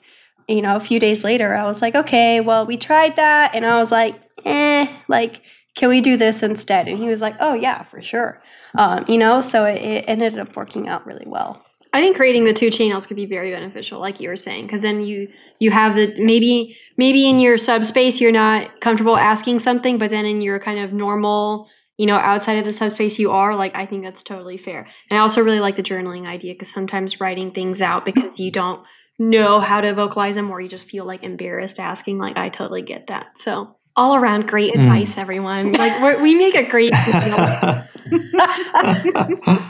[0.48, 3.54] you know, a few days later, I was like, okay, well, we tried that.
[3.54, 5.42] And I was like, eh, like,
[5.74, 6.88] can we do this instead?
[6.88, 8.42] And he was like, oh, yeah, for sure.
[8.76, 11.64] Um, you know, so it, it ended up working out really well.
[11.92, 14.82] I think creating the two channels could be very beneficial, like you were saying, because
[14.82, 15.28] then you
[15.58, 20.24] you have the maybe maybe in your subspace you're not comfortable asking something, but then
[20.24, 21.68] in your kind of normal,
[21.98, 23.54] you know, outside of the subspace you are.
[23.54, 24.88] Like I think that's totally fair.
[25.10, 28.50] And I also really like the journaling idea because sometimes writing things out because you
[28.50, 28.86] don't
[29.18, 32.18] know how to vocalize them or you just feel like embarrassed asking.
[32.18, 33.38] Like I totally get that.
[33.38, 34.80] So all around great mm.
[34.80, 35.72] advice, everyone.
[35.72, 36.92] Like we make a great.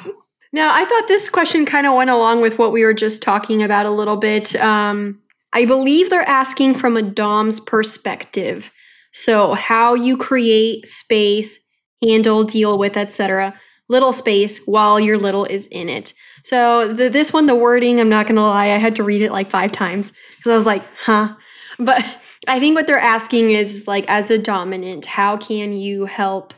[0.53, 3.63] Now, I thought this question kind of went along with what we were just talking
[3.63, 4.55] about a little bit.
[4.57, 5.21] Um,
[5.53, 8.71] I believe they're asking from a Dom's perspective.
[9.13, 11.59] So, how you create space,
[12.03, 13.55] handle, deal with, etc.
[13.89, 16.13] Little space while your little is in it.
[16.43, 19.23] So, the, this one, the wording, I'm not going to lie, I had to read
[19.23, 21.35] it like five times because I was like, huh.
[21.79, 22.05] But
[22.49, 26.53] I think what they're asking is, is like, as a dominant, how can you help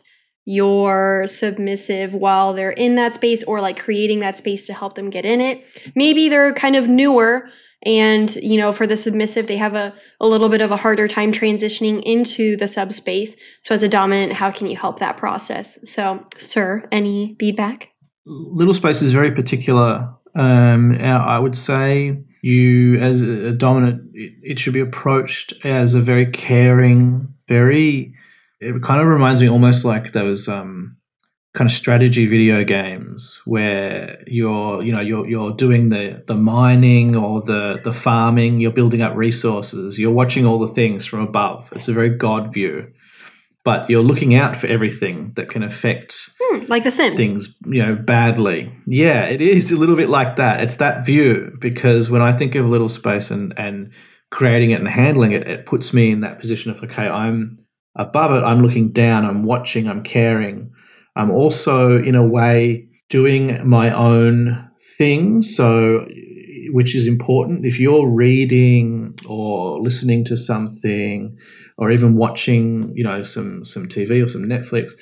[0.45, 5.11] you're submissive while they're in that space or like creating that space to help them
[5.11, 5.67] get in it.
[5.95, 7.49] Maybe they're kind of newer
[7.87, 11.07] and you know for the submissive they have a, a little bit of a harder
[11.07, 13.37] time transitioning into the subspace.
[13.61, 15.79] So as a dominant how can you help that process?
[15.91, 17.91] So sir any feedback?
[18.27, 20.11] Little space is very particular.
[20.37, 26.01] Um, i would say you as a dominant it, it should be approached as a
[26.01, 28.13] very caring very
[28.61, 30.97] it kind of reminds me almost like those um,
[31.55, 37.15] kind of strategy video games where you're you know you're you're doing the the mining
[37.17, 41.71] or the the farming you're building up resources you're watching all the things from above.
[41.75, 42.93] It's a very god view.
[43.65, 47.17] But you're looking out for everything that can affect hmm, like the Sims.
[47.17, 48.71] things you know badly.
[48.87, 50.61] Yeah it is a little bit like that.
[50.61, 53.93] It's that view because when i think of little space and and
[54.31, 57.64] creating it and handling it it puts me in that position of okay i'm
[57.97, 60.73] above it, I'm looking down, I'm watching, I'm caring.
[61.17, 64.69] I'm also, in a way, doing my own
[64.99, 65.43] thing.
[65.43, 66.07] So,
[66.73, 67.65] which is important.
[67.65, 71.37] If you're reading or listening to something,
[71.77, 74.93] or even watching, you know, some some TV or some Netflix,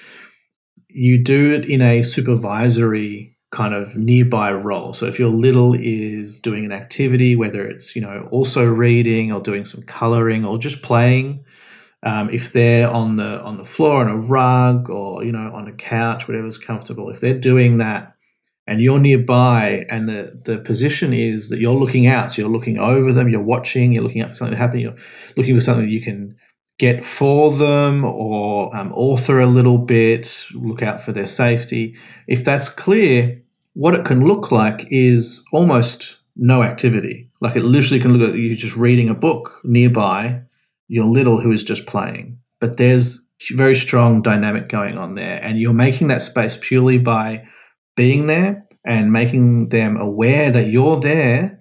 [0.88, 4.94] you do it in a supervisory kind of nearby role.
[4.94, 9.40] So if your little is doing an activity, whether it's, you know, also reading or
[9.40, 11.44] doing some coloring or just playing,
[12.02, 15.68] um, if they're on the on the floor on a rug or you know on
[15.68, 18.14] a couch, whatever's comfortable, if they're doing that
[18.66, 22.78] and you're nearby and the, the position is that you're looking out, so you're looking
[22.78, 24.96] over them, you're watching, you're looking out for something to happen, you're
[25.36, 26.36] looking for something that you can
[26.78, 31.94] get for them or um, author a little bit, look out for their safety.
[32.28, 33.42] If that's clear,
[33.74, 37.28] what it can look like is almost no activity.
[37.40, 40.42] Like it literally can look at you just reading a book nearby,
[40.92, 42.38] your little who is just playing.
[42.60, 47.46] But there's very strong dynamic going on there, and you're making that space purely by
[47.96, 51.60] being there and making them aware that you're there.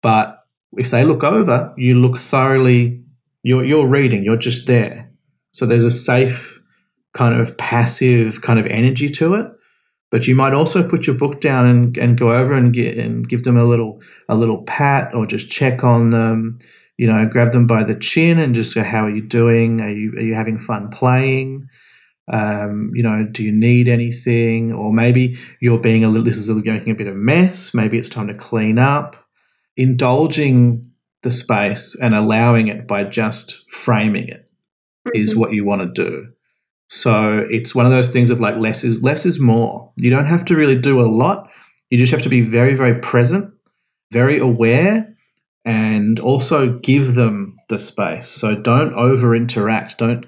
[0.00, 0.38] But
[0.72, 3.04] if they look over, you look thoroughly.
[3.42, 4.24] You're you're reading.
[4.24, 5.10] You're just there.
[5.52, 6.58] So there's a safe
[7.12, 9.52] kind of passive kind of energy to it
[10.10, 13.28] but you might also put your book down and, and go over and get and
[13.28, 16.58] give them a little a little pat or just check on them
[17.02, 19.90] you know grab them by the chin and just go how are you doing are
[19.90, 21.66] you are you having fun playing
[22.32, 26.48] um, you know do you need anything or maybe you're being a little this is
[26.48, 29.16] making a bit of mess maybe it's time to clean up
[29.76, 30.88] indulging
[31.24, 34.48] the space and allowing it by just framing it
[35.14, 35.40] is Mm-hmm.
[35.40, 36.28] what you want to do
[36.94, 39.90] so it's one of those things of like less is less is more.
[39.96, 41.48] You don't have to really do a lot.
[41.88, 43.50] You just have to be very very present,
[44.10, 45.11] very aware
[45.64, 48.28] and also give them the space.
[48.28, 49.98] So don't over interact.
[49.98, 50.26] Don't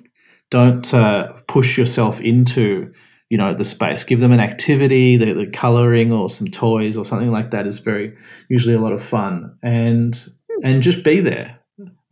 [0.51, 2.93] don't uh, push yourself into
[3.31, 4.05] you know the space.
[4.05, 7.79] Give them an activity, the, the coloring or some toys or something like that is
[7.81, 8.15] very
[8.49, 10.33] usually a lot of fun and
[10.63, 11.59] and just be there.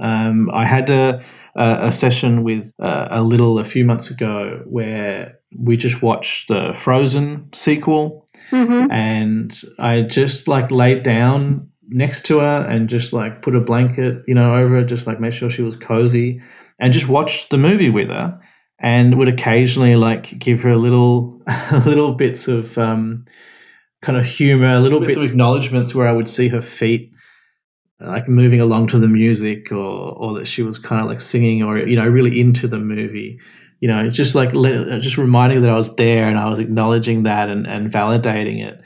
[0.00, 1.22] Um, I had a,
[1.54, 6.48] a, a session with uh, a little a few months ago where we just watched
[6.48, 8.90] the Frozen sequel, Mm-hmm.
[8.90, 14.22] and I just like laid down next to her and just like put a blanket,
[14.26, 16.40] you know, over her, just like make sure she was cozy,
[16.78, 18.40] and just watch the movie with her,
[18.78, 21.42] and would occasionally like give her a little,
[21.86, 23.24] little bits of um,
[24.02, 27.12] kind of humor, little bits of acknowledgements where I would see her feet
[28.00, 31.62] like moving along to the music or or that she was kind of like singing
[31.62, 33.38] or you know really into the movie.
[33.80, 36.60] You know just like let, just reminding her that I was there and I was
[36.60, 38.80] acknowledging that and, and validating it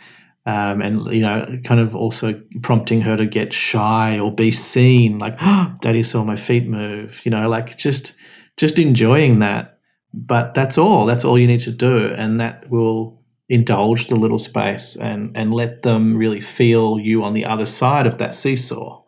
[0.47, 5.19] um, and you know kind of also prompting her to get shy or be seen
[5.19, 8.15] like oh, daddy saw my feet move you know like just
[8.57, 9.79] just enjoying that.
[10.13, 11.07] But that's all.
[11.07, 12.09] That's all you need to do.
[12.15, 17.33] And that will indulge the little space and and let them really feel you on
[17.33, 19.03] the other side of that seesaw.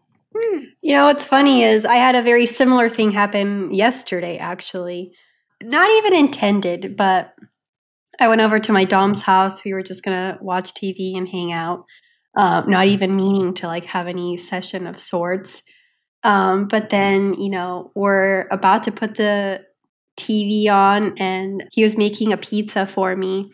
[0.80, 5.12] You know what's funny is I had a very similar thing happen yesterday, actually.
[5.60, 7.34] Not even intended, but
[8.20, 9.64] I went over to my Dom's house.
[9.64, 11.84] We were just gonna watch TV and hang out,
[12.36, 15.62] um, not even meaning to like have any session of sorts.
[16.24, 19.64] Um, but then, you know, we're about to put the
[20.18, 23.52] TV on, and he was making a pizza for me.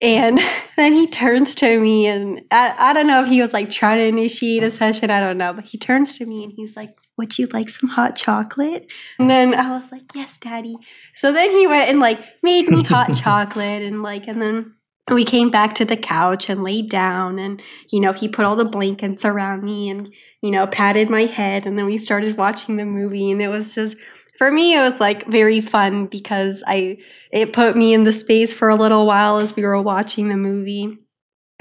[0.00, 0.38] And
[0.76, 3.98] then he turns to me, and I, I don't know if he was like trying
[3.98, 5.10] to initiate a session.
[5.10, 7.90] I don't know, but he turns to me and he's like, Would you like some
[7.90, 8.90] hot chocolate?
[9.18, 10.76] And then I was like, Yes, daddy.
[11.14, 14.76] So then he went and like made me hot chocolate, and like, and then
[15.12, 17.62] we came back to the couch and laid down and
[17.92, 20.12] you know he put all the blankets around me and
[20.42, 23.74] you know patted my head and then we started watching the movie and it was
[23.74, 23.96] just
[24.36, 26.98] for me it was like very fun because i
[27.30, 30.36] it put me in the space for a little while as we were watching the
[30.36, 30.98] movie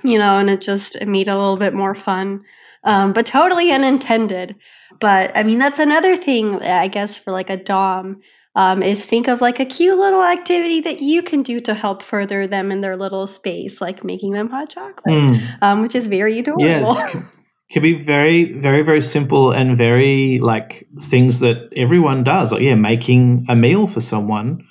[0.03, 2.43] you know and it just it made it a little bit more fun
[2.85, 4.55] um, but totally unintended
[4.99, 8.19] but i mean that's another thing i guess for like a dom
[8.55, 12.01] um, is think of like a cute little activity that you can do to help
[12.01, 15.57] further them in their little space, like making them hot chocolate, Mm.
[15.61, 16.65] um, which is very adorable.
[16.65, 17.23] Yes, can,
[17.71, 22.53] can be very, very, very simple and very like things that everyone does.
[22.53, 24.65] Like, yeah, making a meal for someone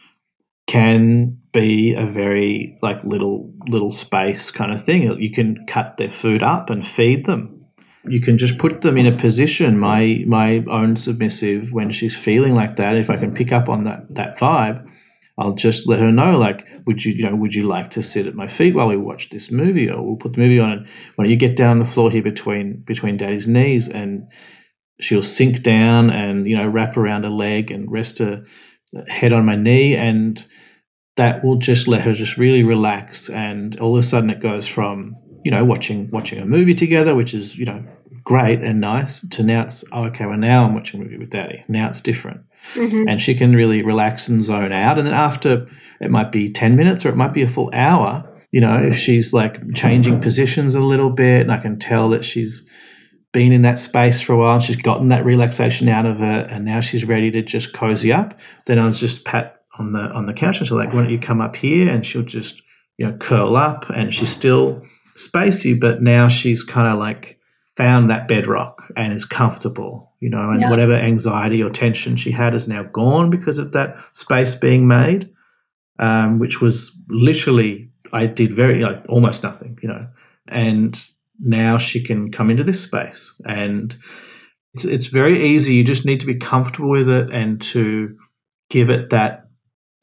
[0.66, 5.02] can be a very like little little space kind of thing.
[5.20, 7.53] You can cut their food up and feed them.
[8.06, 9.78] You can just put them in a position.
[9.78, 13.84] My my own submissive, when she's feeling like that, if I can pick up on
[13.84, 14.86] that that vibe,
[15.36, 18.26] I'll just let her know, like, would you, you know, would you like to sit
[18.26, 20.88] at my feet while we watch this movie, or we'll put the movie on, and
[21.16, 24.28] when you get down on the floor here between between Daddy's knees, and
[25.00, 28.44] she'll sink down and you know wrap around a leg and rest her
[29.08, 30.46] head on my knee, and
[31.16, 34.68] that will just let her just really relax, and all of a sudden it goes
[34.68, 37.82] from you know watching watching a movie together, which is you know
[38.24, 41.30] great and nice, to now it's oh, okay, well now I'm watching a movie with
[41.30, 41.62] Daddy.
[41.68, 42.40] Now it's different
[42.74, 43.10] Mhm.
[43.10, 44.96] and she can really relax and zone out.
[44.98, 45.66] And then after
[46.00, 48.96] it might be 10 minutes or it might be a full hour, You know, if
[48.96, 52.64] she's like changing positions a little bit, and I can tell that she's
[53.32, 56.46] been in that space for a while, and she's gotten that relaxation out of it,
[56.52, 60.26] and now she's ready to just cozy up, then I'll just pat on the on
[60.26, 61.88] the couch and she'll like, why don't you come up here?
[61.92, 62.62] And she'll just
[62.96, 64.82] you know curl up, and she's still
[65.16, 67.38] spacey, but now she's kind of like
[67.76, 70.70] found that bedrock and is comfortable, you know, and Yeah.
[70.70, 75.30] whatever anxiety or tension she had is now gone because of that space being made,
[75.98, 80.06] um, which was literally I did very like almost nothing, you know,
[80.46, 81.04] and
[81.40, 83.96] now she can come into this space and
[84.74, 85.74] it's it's very easy.
[85.74, 88.16] You just need to be comfortable with it and to
[88.70, 89.43] give it that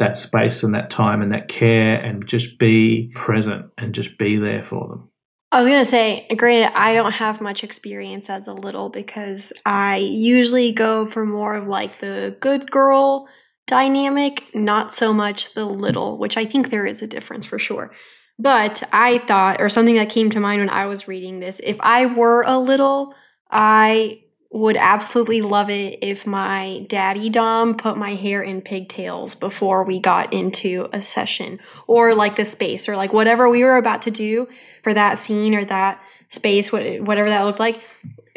[0.01, 4.35] that space and that time and that care and just be present and just be
[4.37, 5.07] there for them.
[5.53, 9.97] I was gonna say, granted, I don't have much experience as a little because I
[9.97, 13.27] usually go for more of like the good girl
[13.67, 17.93] dynamic, not so much the little, which I think there is a difference for sure.
[18.39, 21.79] But I thought, or something that came to mind when I was reading this, if
[21.79, 23.13] I were a little,
[23.51, 24.21] I
[24.51, 29.97] would absolutely love it if my daddy Dom put my hair in pigtails before we
[29.97, 34.11] got into a session or like the space or like whatever we were about to
[34.11, 34.49] do
[34.83, 37.87] for that scene or that space, whatever that looked like.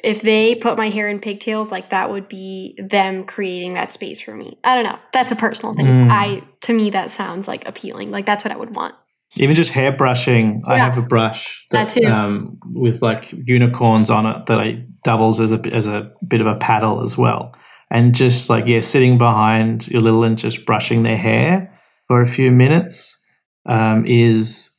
[0.05, 4.21] If they put my hair in pigtails, like that would be them creating that space
[4.21, 4.59] for me.
[4.63, 4.99] I don't know.
[5.13, 5.87] That's a personal thing.
[5.87, 6.11] Mm.
[6.11, 8.11] I to me that sounds like appealing.
[8.11, 8.95] Like that's what I would want.
[9.37, 12.07] Even just hair brushing, I have a brush That too.
[12.07, 16.47] Um, with like unicorns on it that I doubles as a as a bit of
[16.47, 17.55] a paddle as well.
[17.91, 21.79] And just like yeah, sitting behind your little and just brushing their hair
[22.09, 23.21] for a few minutes
[23.67, 24.71] um, is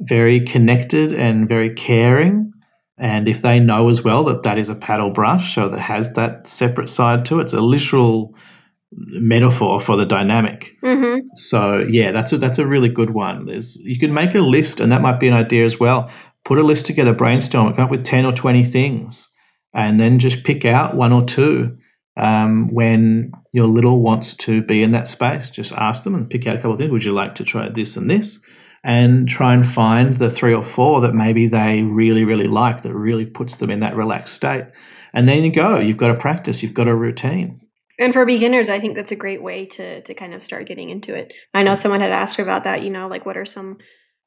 [0.00, 2.52] very connected and very caring.
[2.98, 6.12] And if they know as well that that is a paddle brush, so that has
[6.14, 8.34] that separate side to it, it's a literal
[8.94, 10.72] metaphor for the dynamic.
[10.82, 11.28] Mm-hmm.
[11.34, 13.46] So yeah, that's a that's a really good one.
[13.46, 16.10] There's you can make a list, and that might be an idea as well.
[16.44, 19.30] Put a list together, brainstorm, it, come up with ten or twenty things,
[19.74, 21.78] and then just pick out one or two.
[22.14, 26.46] Um, when your little wants to be in that space, just ask them and pick
[26.46, 26.90] out a couple of things.
[26.90, 28.38] Would you like to try this and this?
[28.84, 32.92] And try and find the three or four that maybe they really, really like, that
[32.92, 34.64] really puts them in that relaxed state.
[35.14, 35.78] And then you go.
[35.78, 36.62] You've got a practice.
[36.62, 37.61] You've got a routine.
[38.02, 40.90] And for beginners, I think that's a great way to to kind of start getting
[40.90, 41.32] into it.
[41.54, 42.82] I know someone had asked about that.
[42.82, 43.78] You know, like what are some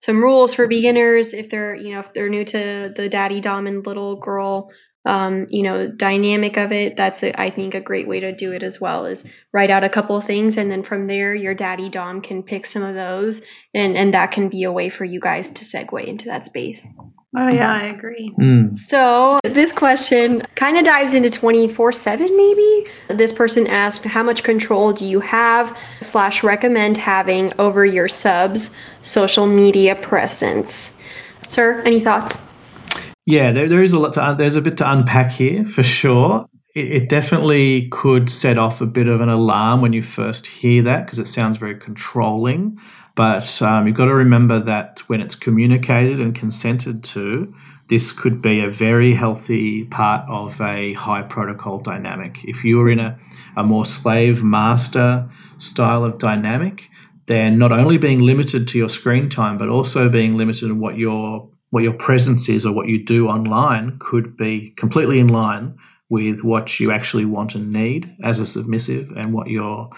[0.01, 3.67] some rules for beginners if they're you know if they're new to the daddy dom
[3.67, 4.71] and little girl
[5.05, 6.95] um, you know dynamic of it.
[6.95, 9.05] That's a, I think a great way to do it as well.
[9.05, 12.65] Is write out a couple things, and then from there, your daddy dom can pick
[12.65, 13.41] some of those,
[13.73, 16.97] and and that can be a way for you guys to segue into that space.
[17.37, 18.31] Oh yeah, I agree.
[18.39, 18.77] Mm.
[18.77, 22.89] So this question kind of dives into 24-7 maybe.
[23.09, 28.75] This person asked, how much control do you have slash recommend having over your subs
[29.01, 30.97] social media presence?
[31.47, 32.41] Sir, any thoughts?
[33.25, 35.83] Yeah, there, there is a lot to un- there's a bit to unpack here for
[35.83, 36.45] sure.
[36.75, 40.83] It, it definitely could set off a bit of an alarm when you first hear
[40.83, 42.77] that because it sounds very controlling.
[43.15, 47.53] But um, you've got to remember that when it's communicated and consented to,
[47.87, 52.39] this could be a very healthy part of a high protocol dynamic.
[52.43, 53.17] If you're in a,
[53.55, 56.89] a more slave master style of dynamic,
[57.27, 60.97] then not only being limited to your screen time, but also being limited in what
[60.97, 65.75] your what your presence is or what you do online could be completely in line
[66.09, 69.89] with what you actually want and need as a submissive and what your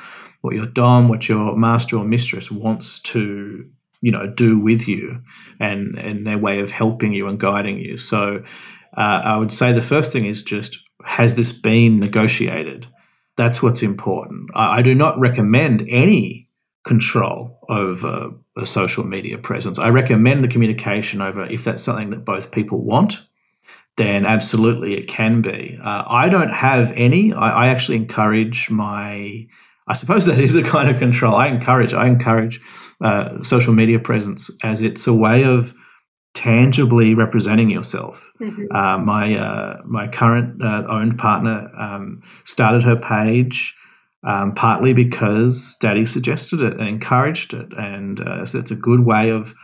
[0.41, 3.69] what your dom, what your master or mistress wants to
[4.01, 5.21] you know do with you
[5.59, 7.97] and and their way of helping you and guiding you.
[7.97, 8.43] So
[8.95, 12.87] uh, I would say the first thing is just has this been negotiated?
[13.35, 14.49] That's what's important.
[14.55, 16.49] I, I do not recommend any
[16.85, 19.77] control over a social media presence.
[19.77, 23.21] I recommend the communication over if that's something that both people want,
[23.97, 25.77] then absolutely it can be.
[25.83, 27.33] Uh, I don't have any.
[27.33, 29.47] I, I actually encourage my.
[29.87, 31.35] I suppose that is a kind of control.
[31.35, 31.93] I encourage.
[31.93, 32.59] I encourage
[33.03, 35.73] uh, social media presence as it's a way of
[36.33, 38.31] tangibly representing yourself.
[38.39, 38.67] Mhm.
[38.71, 43.75] Uh, my uh, my current uh, owned partner um, started her page
[44.25, 49.01] um, partly because Daddy suggested it and encouraged it, and uh, so it's a good
[49.01, 49.55] way of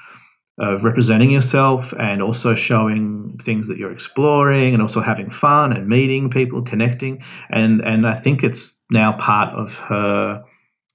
[0.59, 5.87] of representing yourself and also showing things that you're exploring and also having fun and
[5.87, 10.43] meeting people, connecting, and and I think it's now part of her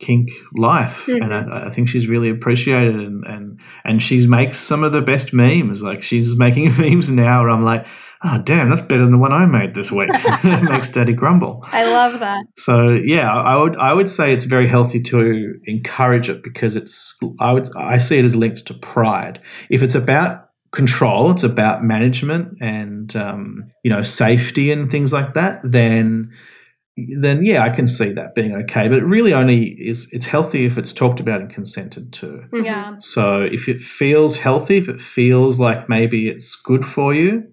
[0.00, 1.22] kink life, Mhm.
[1.22, 5.02] and I, I think she's really appreciated, and and and she makes some of the
[5.02, 5.82] best memes.
[5.82, 7.84] Like she's making memes now, where I'm like,
[8.24, 10.10] oh damn, that's better than the one I made this week.
[10.12, 11.64] it makes Daddy grumble.
[11.66, 12.46] I love that.
[12.56, 17.16] So yeah, I would I would say it's very healthy to encourage it because it's
[17.40, 19.40] I would I see it as linked to pride.
[19.70, 25.34] If it's about control, it's about management and um, you know safety and things like
[25.34, 26.32] that, then
[27.14, 28.88] then yeah, I can see that being okay.
[28.88, 32.44] But it really only is it's healthy if it's talked about and consented to.
[32.52, 32.96] Yeah.
[33.00, 37.44] So if it feels healthy, if it feels like maybe it's good for you,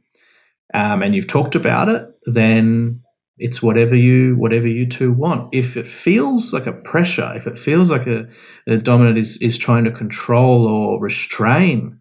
[0.76, 3.02] um, and you've talked about it, then
[3.38, 5.50] it's whatever you whatever you two want.
[5.54, 8.28] If it feels like a pressure, if it feels like a,
[8.68, 12.00] a dominant is is trying to control or restrain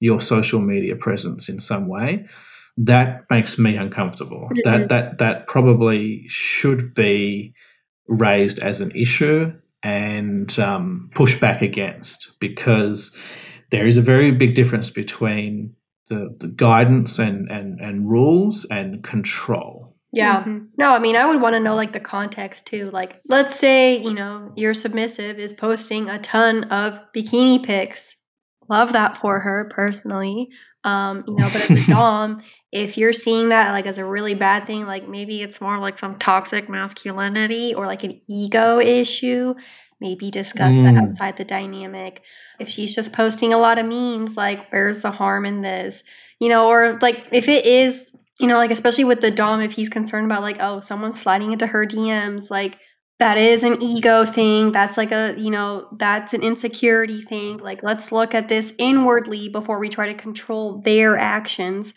[0.00, 2.26] your social media presence in some way,
[2.76, 4.48] that makes me uncomfortable.
[4.64, 7.54] That that that probably should be
[8.08, 9.52] raised as an issue
[9.82, 13.16] and um, pushed back against because
[13.70, 15.74] there is a very big difference between
[16.12, 19.96] the, the guidance and, and, and rules and control.
[20.12, 20.44] Yeah.
[20.76, 22.90] No, I mean, I would want to know like the context too.
[22.90, 28.16] Like, let's say, you know, your submissive is posting a ton of bikini pics.
[28.68, 30.50] Love that for her personally.
[30.84, 32.42] Um, you know, but as a Dom,
[32.72, 35.98] if you're seeing that like as a really bad thing, like maybe it's more like
[35.98, 39.54] some toxic masculinity or like an ego issue,
[40.02, 41.08] maybe discuss that Mm.
[41.08, 42.22] outside the dynamic.
[42.60, 46.02] If she's just posting a lot of memes, like where's the harm in this?
[46.38, 49.72] You know, or like if it is you know, like especially with the Dom, if
[49.72, 52.76] he's concerned about like, oh, someone's sliding into her DMs, like
[53.20, 54.72] that is an ego thing.
[54.72, 57.58] That's like a, you know, that's an insecurity thing.
[57.58, 61.94] Like, let's look at this inwardly before we try to control their actions.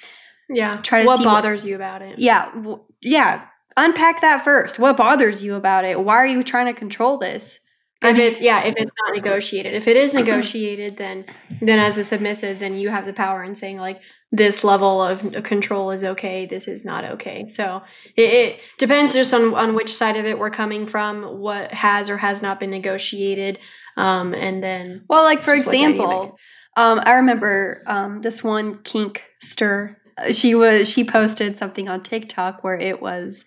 [0.47, 0.77] Yeah.
[0.83, 2.19] Try to what see bothers you about it?
[2.19, 3.45] Yeah, w- yeah.
[3.75, 4.77] Unpack that first.
[4.77, 5.99] What bothers you about it?
[6.03, 7.59] Why are you trying to control this?
[8.07, 9.73] If it's yeah, if it's not negotiated.
[9.73, 11.25] If it is negotiated, then
[11.61, 14.01] then as a submissive, then you have the power in saying like
[14.31, 17.47] this level of control is okay, this is not okay.
[17.47, 17.83] So
[18.17, 22.09] it, it depends just on on which side of it we're coming from, what has
[22.09, 23.59] or has not been negotiated,
[23.97, 25.95] um, and then Well, like for just what dynamic.
[26.01, 26.37] example,
[26.77, 29.95] um, I remember um, this one kinkster.
[30.17, 33.45] uh, She was she posted something on TikTok where it was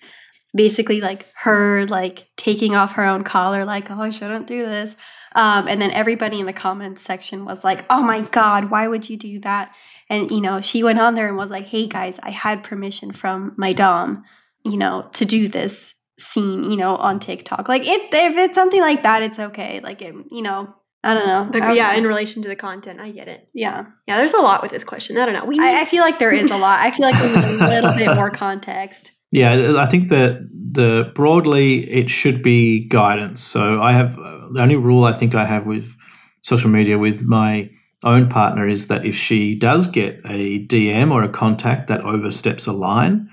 [0.55, 4.96] basically like her like taking off her own collar, like oh I shouldn't do this,
[5.34, 9.09] um, and then everybody in the comments section was like oh my god why would
[9.09, 9.74] you do that?
[10.09, 13.12] And you know she went on there and was like hey guys I had permission
[13.12, 14.24] from my dom,
[14.64, 18.80] you know to do this scene you know on TikTok like it if it's something
[18.80, 20.74] like that it's okay like it you know
[21.05, 21.49] I don't know.
[21.53, 21.99] The- I yeah, know.
[21.99, 23.49] in relation to the content, I get it.
[23.55, 23.86] yeah.
[24.09, 25.16] Yeah, there's a lot with this question.
[25.16, 25.44] I don't know.
[25.44, 26.80] We I, I feel like there is a lot.
[26.80, 29.12] I feel like we need a little bit more context.
[29.31, 33.43] Yeah, I think that the broadly it should be guidance.
[33.43, 35.97] So I have uh, the only rule I think I have with
[36.43, 37.70] social media with my
[38.05, 42.66] own partner is that if she does get a DM or a contact that oversteps
[42.66, 43.29] a line,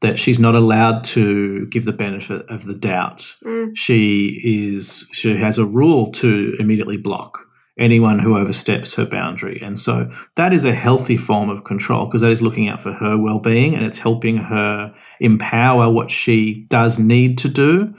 [0.00, 3.34] that she's not allowed to give the benefit of the doubt.
[3.44, 3.76] Mm.
[3.76, 7.46] She is she has a rule to immediately block
[7.80, 9.60] anyone who oversteps her boundary.
[9.62, 12.92] And so that is a healthy form of control because that is looking out for
[12.92, 17.94] her well-being and it's helping her empower what she does need to do.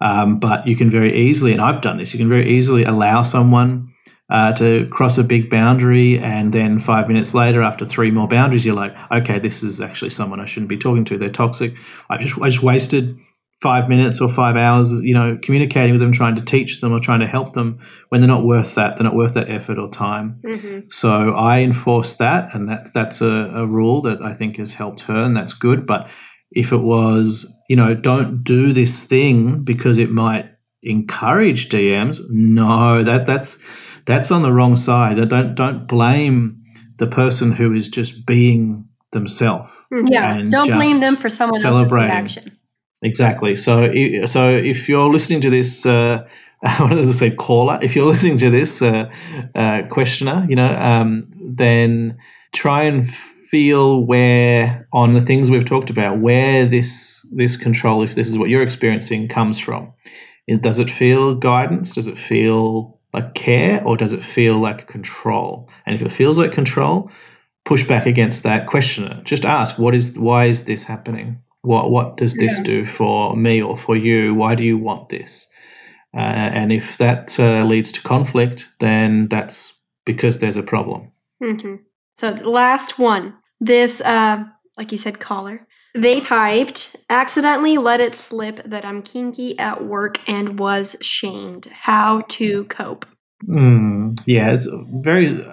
[0.00, 3.22] Um, but you can very easily, and I've done this, you can very easily allow
[3.22, 3.94] someone
[4.28, 8.66] uh, to cross a big boundary, and then five minutes later, after three more boundaries,
[8.66, 11.16] you're like, okay, this is actually someone I shouldn't be talking to.
[11.16, 11.76] They're toxic.
[12.10, 13.18] I just I just wasted
[13.62, 17.00] five minutes or five hours, you know, communicating with them, trying to teach them or
[17.00, 17.78] trying to help them
[18.10, 18.96] when they're not worth that.
[18.96, 20.40] They're not worth that effort or time.
[20.44, 20.92] Mhm.
[20.92, 25.02] So I enforce that, and that that's a, a rule that I think has helped
[25.02, 25.86] her, and that's good.
[25.86, 26.08] But
[26.50, 30.46] if it was, you know, don't do this thing because it might
[30.82, 33.58] encourage DMs, no, that that's
[34.04, 35.16] that's on the wrong side.
[35.28, 36.62] Don't don't blame
[36.98, 39.72] the person who is just being themselves.
[39.90, 40.42] Yeah.
[40.48, 42.10] Don't blame them for someone else's celebrating.
[42.10, 42.58] reaction.
[43.02, 43.56] Exactly.
[43.56, 43.92] So,
[44.26, 46.26] so if you're listening to this, uh,
[46.78, 47.78] what does it say, caller?
[47.82, 49.10] If you're listening to this uh,
[49.54, 52.18] uh, questioner, you know, um, then
[52.54, 53.08] try and
[53.50, 58.38] feel where on the things we've talked about, where this this control, if this is
[58.38, 59.92] what you're experiencing, comes from.
[60.46, 61.92] It- Does it feel guidance?
[61.94, 65.68] Does it feel like care, or does it feel like control?
[65.86, 67.10] And if it feels like control,
[67.64, 68.66] push back against that.
[68.66, 69.20] questioner.
[69.24, 71.38] Just ask, what is why is this happening?
[71.66, 72.64] What what does this Yeah.
[72.64, 74.34] do for me or for you?
[74.34, 75.48] Why do you want this?
[76.16, 76.20] Uh,
[76.60, 81.10] and if that uh, leads to conflict, then that's because there's a problem.
[81.40, 81.76] hmm
[82.14, 83.34] So the last one.
[83.60, 84.44] This uh,
[84.78, 85.66] like you said, caller.
[85.94, 91.66] They typed, accidentally let it slip that I'm kinky at work and was shamed.
[91.72, 93.06] How to cope.
[93.48, 94.68] Mm, yeah, it's
[95.02, 95.44] very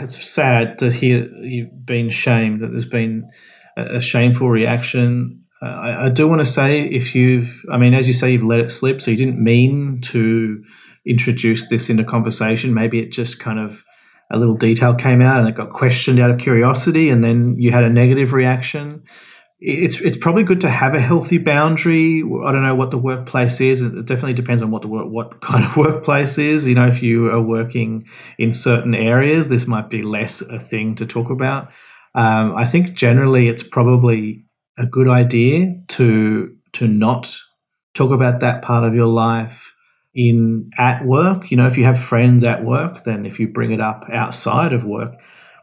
[0.00, 3.28] it's sad to hear you've been shamed, that there's been
[3.76, 5.44] a, a shameful reaction.
[5.60, 8.44] Uh, I, I, do want to say if you've, I mean, as you say, you've
[8.44, 10.62] let it slip, so you didn't mean to
[11.04, 12.74] introduce this into conversation.
[12.74, 13.84] Maybe it just kind of
[14.30, 17.72] a little detail came out and it got questioned out of curiosity, and then you
[17.72, 19.02] had a negative reaction.
[19.60, 22.22] It's it's probably good to have a healthy boundary.
[22.22, 23.82] I don't know what the workplace is.
[23.82, 26.68] It definitely depends on what the what kind of workplace is.
[26.68, 28.04] You know, if you are working
[28.38, 31.70] in certain areas, this might be less a thing to talk about.
[32.14, 34.44] Um, I think generally it's probably
[34.78, 37.36] a good idea to to not
[37.94, 39.74] talk about that part of your life
[40.14, 41.50] in at work.
[41.50, 44.72] You know, if you have friends at work, then if you bring it up outside
[44.72, 45.14] of work,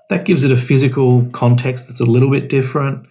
[0.10, 3.08] that gives it a physical context that's a little bit different.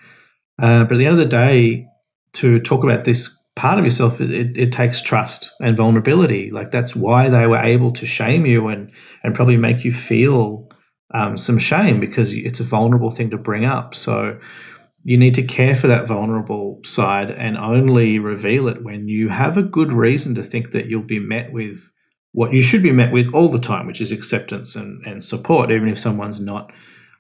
[0.61, 1.87] Uh, but at the end of the day,
[2.35, 6.51] to talk about this part of yourself, it, it, takes trust and vulnerability.
[6.51, 8.91] Like that's why they were able to shame you and
[9.23, 10.69] and probably make you feel
[11.13, 13.95] um, some shame because it's a vulnerable thing to bring up.
[13.95, 14.39] So
[15.05, 19.57] you need to care for that vulnerable side and only reveal it when you have
[19.57, 21.91] a good reason to think that you'll be met with
[22.33, 25.71] what you should be met with all the time, which is acceptance and, and support.
[25.71, 26.73] Even if someone's not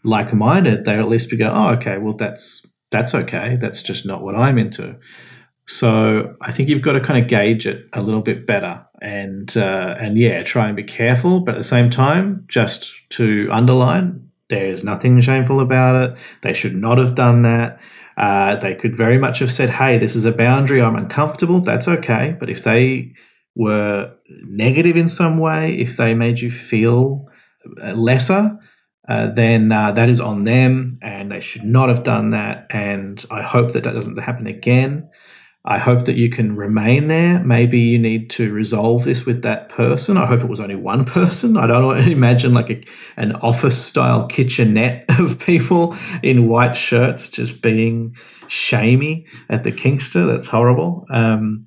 [0.03, 3.57] like minded, they'll at least be go, oh, okay, well, that's that's okay.
[3.61, 4.97] That's just not what I'm into.
[5.67, 9.55] So I think you've got to kind of gauge it a little bit better, and
[9.57, 11.41] uh, and yeah, try and be careful.
[11.41, 16.19] But at the same time, just to underline, there's nothing shameful about it.
[16.43, 17.81] They should not have done that.
[18.17, 20.81] Uh, they could very much have said, "Hey, this is a boundary.
[20.81, 22.37] I'm uncomfortable." That's okay.
[22.39, 23.13] But if they
[23.57, 27.27] were negative in some way, if they made you feel
[27.83, 28.59] uh, lesser,
[29.09, 32.67] uh, then uh, that is on them, and they should not have done that.
[32.71, 35.09] And I hope that that doesn't happen again.
[35.67, 37.39] I hope that you can remain there.
[37.43, 40.19] Maybe you need to resolve this with that person.
[40.19, 41.57] I hope it was only one person.
[41.57, 42.83] I don't imagine like a,
[43.17, 48.15] an office style kitchenette of people in white shirts just being
[48.49, 50.27] shamey at the Kinkster.
[50.27, 51.07] That's horrible.
[51.11, 51.65] Um,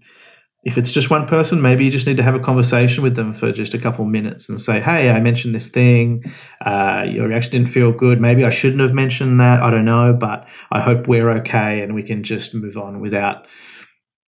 [0.64, 3.34] if it's just one person, maybe you just need to have a conversation with them
[3.34, 6.26] for just a couple minutes and say, "Hey, I mentioned this thing.
[6.64, 8.20] Uh, your reaction didn't feel good.
[8.20, 9.62] Maybe I shouldn't have mentioned that.
[9.62, 13.48] I don't know, but I hope we're okay and we can just move on without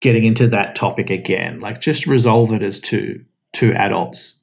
[0.01, 1.61] getting into that topic again.
[1.61, 4.35] Like just resolve it as two two adults.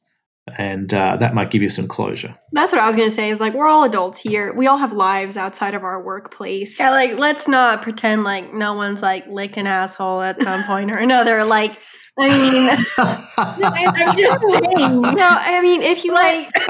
[0.59, 2.37] And uh, that might give you some closure.
[2.51, 3.31] That's what I was gonna say.
[3.31, 4.53] Is like we're all adults here.
[4.53, 6.79] We all have lives outside of our workplace.
[6.79, 10.91] Yeah, like let's not pretend like no one's like licked an asshole at some point
[10.91, 11.43] or another.
[11.43, 11.75] Like
[12.17, 12.69] I mean,
[13.37, 15.01] I'm just saying.
[15.01, 16.47] No, I mean, if you like,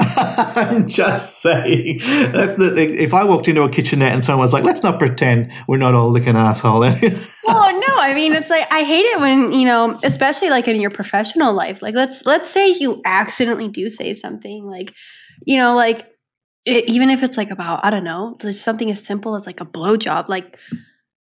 [0.56, 2.00] I'm just saying.
[2.32, 2.74] That's the.
[2.76, 5.94] If I walked into a kitchenette and someone was like, "Let's not pretend we're not
[5.94, 9.98] all licking asshole." well, no, I mean, it's like I hate it when you know,
[10.04, 11.82] especially like in your professional life.
[11.82, 14.92] Like, let's let's say you accidentally do say something like,
[15.46, 16.08] you know, like
[16.64, 19.66] it, even if it's like about I don't know, something as simple as like a
[19.66, 20.58] blowjob, like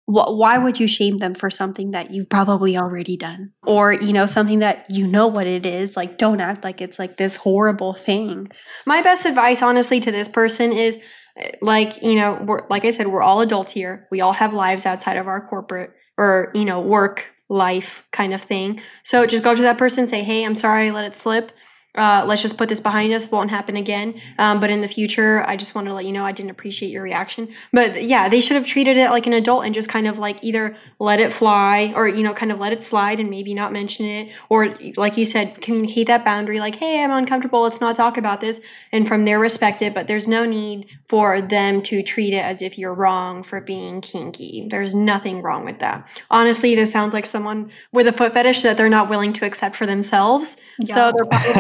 [0.05, 4.25] why would you shame them for something that you've probably already done or you know
[4.25, 7.93] something that you know what it is like don't act like it's like this horrible
[7.93, 8.49] thing
[8.85, 10.99] my best advice honestly to this person is
[11.37, 14.53] eh, like you know we're like i said we're all adults here we all have
[14.53, 15.91] lives outside of our corporate
[16.21, 18.79] or you know work life kind of thing.
[19.03, 21.51] So just go to that person say hey i'm sorry i let it slip
[21.95, 23.29] uh, let's just put this behind us.
[23.29, 24.19] Won't happen again.
[24.37, 26.89] Um, but in the future i just wanted to let you know i didn't appreciate
[26.89, 27.49] your reaction.
[27.73, 30.41] But yeah they should have treated it like an adult and just kind of like
[30.41, 33.73] either let it fly or you know kind of let it slide and maybe not
[33.73, 34.31] mention it.
[34.49, 37.61] Or like you said communicate that boundary like hey i'm uncomfortable.
[37.61, 38.61] Let's not talk about this.
[38.91, 39.93] And from there respect it.
[39.93, 44.01] But there's no need for them to treat it as if you're wrong for being
[44.01, 44.67] kinky.
[44.69, 46.21] There's nothing wrong with that.
[46.29, 49.75] Honestly this sounds like someone with a foot fetish that they're not willing to accept
[49.75, 50.57] for themselves.
[50.79, 50.93] Yeah.
[50.93, 51.53] so they're probably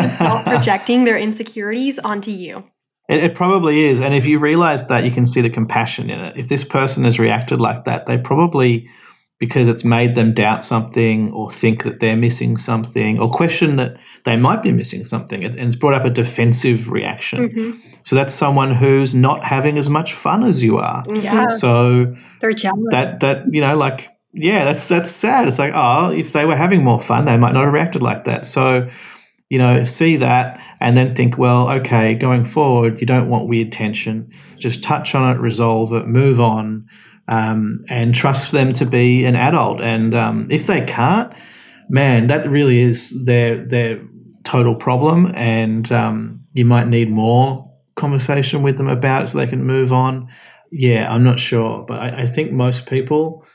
[0.43, 2.63] projecting their insecurities onto you.
[3.09, 3.99] It, it, probably is.
[3.99, 6.37] And if you realize that, you can see the compassion in it.
[6.37, 8.89] If this person has reacted like that, they probably,
[9.37, 13.97] because it's made them doubt something or think that they're missing something or question that
[14.23, 15.43] they might be missing something.
[15.43, 17.49] and it's brought up a defensive reaction.
[17.49, 17.79] Mm-hmm.
[18.03, 21.03] So that's someone who's not having as much fun as you are.
[21.09, 21.47] Yeah.
[21.49, 22.87] So they're jealous.
[22.91, 25.47] That, that, you know, like, yeah, that's that's sad.
[25.47, 28.23] It's like, oh, if they were having more fun, they might not have reacted like
[28.25, 28.45] that.
[28.45, 28.87] So
[29.51, 33.69] you know, see that and then think, well, okay, going forward, you don't want weird
[33.69, 34.31] tension.
[34.57, 36.87] Just touch on it, resolve it, move on,
[37.27, 39.81] um, and trust them to be an adult.
[39.81, 41.33] And um, if they can't,
[41.89, 44.01] man, that really is their their
[44.45, 49.47] total problem, and um, you might need more conversation with them about it so they
[49.47, 50.29] can move on.
[50.71, 53.45] yeah, I'm not sure, but I, I think most people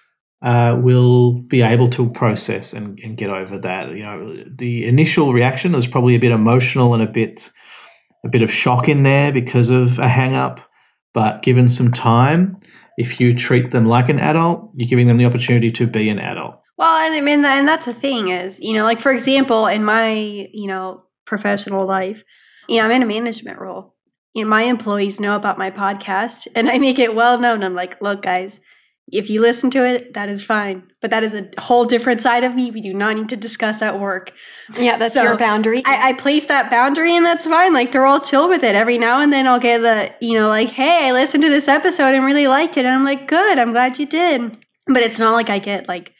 [0.42, 3.90] uh, will be able to process and, and get over that.
[3.90, 7.50] You know, the initial reaction is probably a bit emotional and a bit
[8.24, 10.60] a bit of shock in there because of a hang up.
[11.14, 12.58] But given some time,
[12.98, 16.18] if you treat them like an adult, you're giving them the opportunity to be an
[16.18, 16.60] adult.
[16.76, 19.84] Well, and I mean, and that's the thing is, you know, like for example, in
[19.84, 22.22] my, you know, professional life,
[22.68, 23.94] you know, I'm in a management role.
[24.34, 27.64] You know, my employees know about my podcast and I make it well known.
[27.64, 28.60] I'm like, look, guys,
[29.12, 30.82] if you listen to it, that is fine.
[31.00, 32.70] But that is a whole different side of me.
[32.72, 34.32] We do not need to discuss at work.
[34.76, 35.82] Yeah, that's your boundary.
[35.86, 37.72] I, I place that boundary and that's fine.
[37.72, 38.74] Like they're all chill with it.
[38.74, 41.68] Every now and then I'll get the, you know, like, hey, I listened to this
[41.68, 42.84] episode and really liked it.
[42.84, 44.56] And I'm like, good, I'm glad you did.
[44.88, 46.12] But it's not like I get like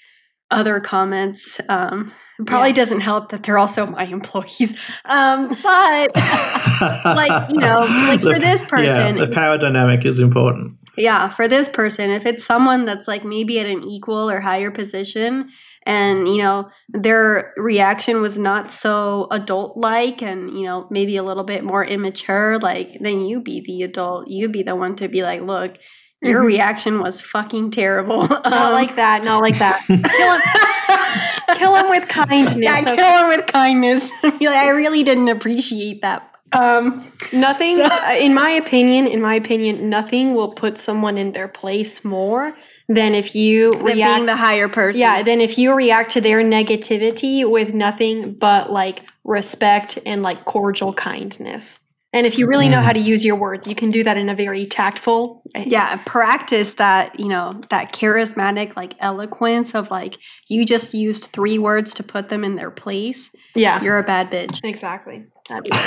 [0.52, 1.60] other comments.
[1.68, 2.74] Um, it probably Yeah.
[2.74, 4.78] doesn't help that they're also my employees.
[5.06, 6.14] Um, but
[7.04, 7.78] like, you know,
[8.08, 10.76] like for this person, yeah, the power dynamic is important.
[10.96, 14.70] Yeah, for this person, if it's someone that's like maybe at an equal or higher
[14.70, 15.48] position
[15.84, 21.22] and, you know, their reaction was not so adult like and, you know, maybe a
[21.22, 24.28] little bit more immature, like, then you be the adult.
[24.28, 25.76] You be the one to be like, look,
[26.22, 26.46] your Mhm.
[26.46, 28.26] reaction was fucking terrible.
[28.26, 29.22] Not Um, like that.
[29.22, 29.82] Not like that.
[29.86, 31.56] kill him.
[31.58, 32.56] kill him with kindness.
[32.56, 32.96] yeah, okay?
[32.96, 34.10] kill him with kindness.
[34.22, 36.30] Like, I really didn't appreciate that.
[36.52, 41.48] Um, nothing, uh, in my opinion, in my opinion, nothing will put someone in their
[41.48, 42.56] place more
[42.88, 44.14] than if you Than react.
[44.16, 45.00] being the higher person.
[45.00, 50.44] yeah, then if you react to their negativity with nothing but like respect and like
[50.44, 51.80] cordial kindness.
[52.12, 52.84] And if you really know Mm.
[52.84, 55.42] how to use your words, you can do that in a very tactful.
[55.54, 60.16] yeah practice that you know that charismatic like eloquence of like
[60.48, 64.30] you just used three words to put them in their place Yeah, you're a bad
[64.30, 65.24] bitch exactly.
[65.48, 65.82] That'd be great.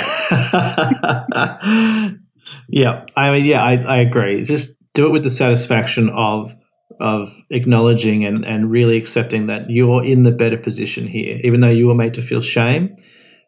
[2.68, 4.42] yeah, I mean, yeah, I, I agree.
[4.44, 6.54] Just do it with the satisfaction of
[7.00, 11.68] of acknowledging and, and really accepting that you're in the better position here, even though
[11.70, 12.94] you were made to feel shame.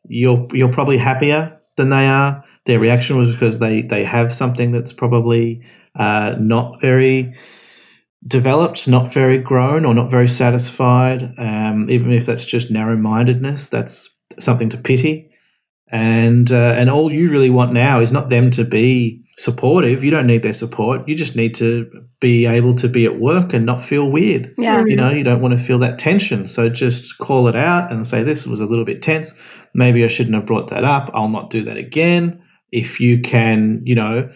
[0.09, 2.45] You're you're probably happier than they are.
[2.67, 5.63] Their reaction was because they they have something that's probably
[5.95, 7.35] uh, not very
[8.27, 11.35] developed, not very grown, or not very satisfied.
[11.39, 15.33] Um, even if that's just narrow mindedness, that's something to pity
[15.93, 20.03] and uh, and all you really want now is not them to be supportive.
[20.03, 21.07] You don't need their support.
[21.07, 24.55] You just need to be able to be at work and not feel weird.
[24.57, 26.47] yeah You know, you don't want to feel that tension.
[26.47, 29.35] So just call it out and say this was a little bit tense.
[29.75, 31.11] Maybe I shouldn't have brought that up.
[31.13, 32.42] I'll not do that again.
[32.73, 34.29] If you can, you know,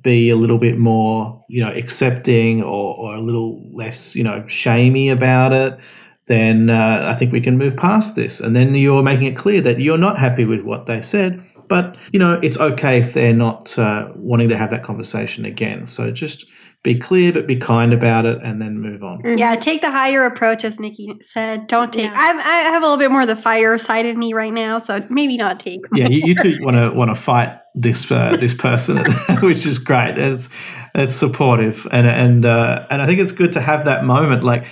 [0.00, 4.46] be a little bit more, you know, accepting or, or a little less, you know,
[4.46, 5.78] shamey about it,
[6.26, 8.40] then uh, I think we can move past this.
[8.40, 11.96] And then you're making it clear that you're not happy with what they said, but
[12.12, 15.86] you know it's okay if they're not uh, wanting to have that conversation again.
[15.86, 16.46] So just
[16.82, 19.20] be clear, but be kind about it, and then move on.
[19.38, 22.12] yeah take the higher approach as nikki said don't take Yeah.
[22.14, 24.80] I'm, i have a little bit more of the fire side of me right now
[24.80, 28.36] so maybe not take yeah, you, you two want to want to fight this uh,
[28.38, 28.98] this person,
[29.40, 30.18] which is great.
[30.18, 30.50] It's
[30.94, 34.44] it's supportive, and and uh, and I think it's good to have that moment.
[34.44, 34.66] Like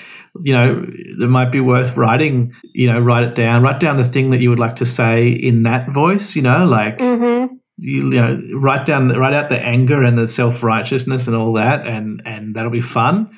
[0.45, 2.53] you know, it might be worth writing.
[2.75, 3.63] You know, write it down.
[3.63, 6.37] Write down the thing that you would like to say in that voice.
[6.37, 7.55] You know, like Mm-hmm.
[7.81, 11.55] You, you know, write down write out the anger and the self righteousness and all
[11.55, 13.31] that, and and that'll be fun.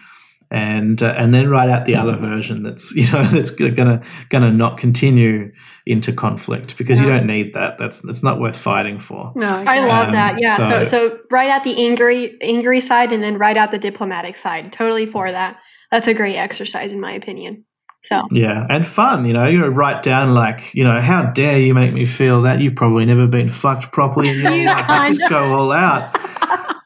[0.50, 4.50] And uh, and then write out the other version that's you know that's gonna gonna
[4.52, 5.50] not continue
[5.86, 7.78] into conflict because you don't need that.
[7.78, 9.32] That's that's not worth fighting for.
[9.34, 10.36] no I love Um, that.
[10.40, 10.58] Yeah.
[10.58, 14.36] So, so- so write out the angry, angry side, and then write out the diplomatic
[14.36, 14.70] side.
[14.72, 15.58] Totally for that.
[15.90, 17.64] That's a great exercise, in my opinion.
[18.04, 19.24] So, Yeah, and fun.
[19.26, 22.42] You know, you know, write down like you know, how dare you make me feel
[22.42, 24.84] that you've probably never been fucked properly in your You life.
[24.86, 25.14] cunt.
[25.14, 26.16] Just go all out.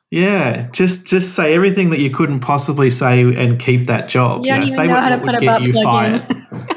[0.08, 4.46] Yeah, just just say everything that you couldn't possibly say and keep that job.
[4.46, 5.58] Yeah, you don't know, even say know what, how to what put would a get
[5.58, 6.18] butt you plug in.
[6.60, 6.70] fired.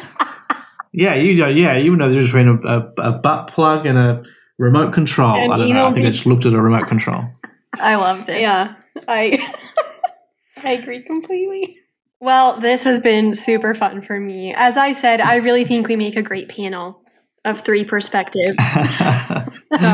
[0.94, 4.24] yeah, you know, yeah, you know, there's between a, a, a butt plug and a
[4.58, 5.36] remote control.
[5.38, 5.86] And I don't know.
[5.86, 7.22] I think I just looked at a remote control.
[7.76, 8.42] I love this.
[8.42, 8.76] yeah
[9.08, 9.38] I
[10.66, 11.78] I agree completely.
[12.22, 14.54] Well, this has been super fun for me.
[14.54, 17.02] As I said, I really think we make a great panel
[17.46, 18.58] of three perspectives.
[19.78, 19.88] So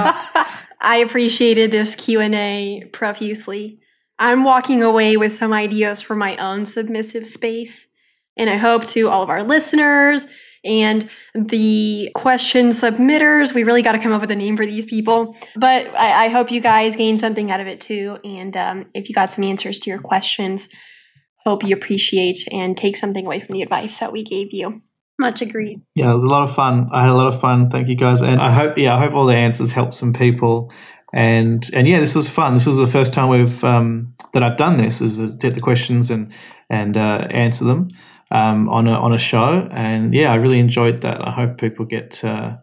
[0.81, 3.79] I appreciated this Q&A profusely.
[4.17, 7.93] I'm walking away with some ideas for my own submissive space,
[8.37, 10.27] and I hope to all of our listeners
[10.63, 13.53] and the question submitters.
[13.53, 16.27] We really got to come up with a name for these people, but I, I
[16.29, 18.17] hope you guys gain something out of it too.
[18.23, 20.69] And um, if you got some answers to your questions,
[21.45, 24.81] hope you appreciate and take something away from the advice that we gave you.
[25.19, 26.89] much agreed Yeah, it was a lot of fun.
[26.91, 27.69] I had a lot of fun.
[27.69, 30.71] Thank you guys, and I hope yeah, I hope all the answers help some people.
[31.13, 32.55] and and yeah, this was fun.
[32.55, 35.61] This was the first time we've um, that I've done this is to take the
[35.61, 36.33] questions and
[36.69, 37.87] and uh, answer them
[38.31, 39.67] um, on a on a show.
[39.71, 41.25] And yeah, I really enjoyed that.
[41.25, 42.57] I hope people get uh,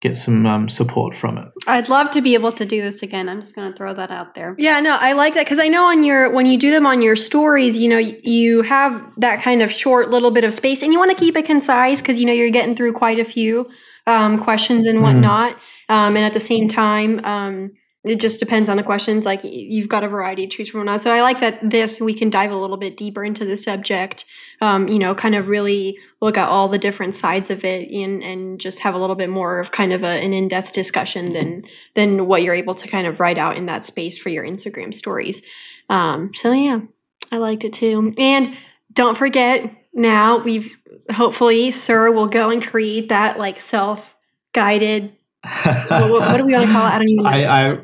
[0.00, 1.48] get some um, support from it.
[1.66, 3.28] I'd love to be able to do this again.
[3.28, 4.54] I'm just going to throw that out there.
[4.58, 7.02] Yeah, no, I like that because I know on your when you do them on
[7.02, 10.92] your stories, you know, you have that kind of short little bit of space, and
[10.92, 13.68] you want to keep it concise because you know you're getting through quite a few
[14.06, 15.94] um, questions and whatnot, mm.
[15.94, 17.24] um, and at the same time.
[17.24, 17.72] Um,
[18.04, 19.26] it just depends on the questions.
[19.26, 20.96] Like you've got a variety to choose from now.
[20.96, 24.24] So I like that this we can dive a little bit deeper into the subject.
[24.60, 28.22] Um, you know, kind of really look at all the different sides of it and
[28.22, 31.32] and just have a little bit more of kind of a, an in depth discussion
[31.32, 34.44] than than what you're able to kind of write out in that space for your
[34.44, 35.46] Instagram stories.
[35.88, 36.80] Um, so yeah,
[37.30, 38.12] I liked it too.
[38.18, 38.56] And
[38.92, 40.76] don't forget now we've
[41.10, 44.16] hopefully Sir will go and create that like self
[44.52, 45.12] guided
[45.62, 46.90] what, what, do we want to call it?
[46.90, 47.30] I don't even know.
[47.30, 47.78] I, I,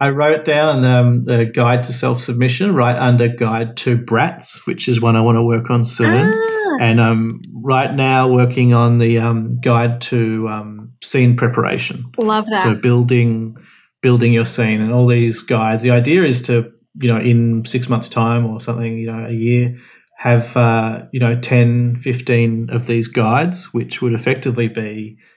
[0.00, 4.88] I wrote down um, the guide to self submission right under guide to brats, which
[4.88, 6.08] is one I want to work on soon.
[6.08, 6.78] Ah.
[6.80, 12.04] And um, right now working on the um, guide to um, scene preparation.
[12.18, 12.62] Love that.
[12.62, 13.56] So building
[14.02, 15.82] building your scene and all these guides.
[15.82, 16.70] The idea is to
[17.00, 19.78] you know in six months time or something you know a year
[20.18, 25.18] have uh, you know 10 15 of these guides which would effectively be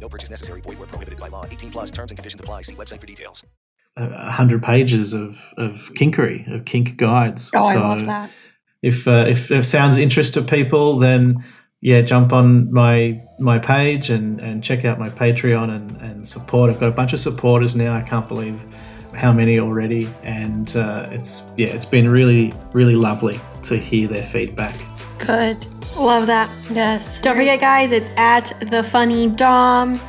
[0.00, 0.60] No purchase necessary.
[0.62, 1.44] Void where prohibited by law.
[1.44, 2.62] 18 plus terms and conditions apply.
[2.62, 3.44] See website for details.
[3.96, 7.50] A hundred pages of, of kinkery, of kink guides.
[7.54, 8.30] Oh, so I love that.
[8.82, 11.44] If, uh, if it sounds interest to people, then
[11.82, 16.70] yeah, jump on my my page and, and check out my Patreon and, and support.
[16.70, 17.94] I've got a bunch of supporters now.
[17.94, 18.60] I can't believe
[19.14, 24.22] how many already, and uh, it's yeah, it's been really really lovely to hear their
[24.22, 24.74] feedback.
[25.18, 25.66] Good.
[25.96, 26.50] Love that.
[26.70, 27.20] Yes.
[27.20, 30.00] Don't forget, guys, it's at the funny Dom.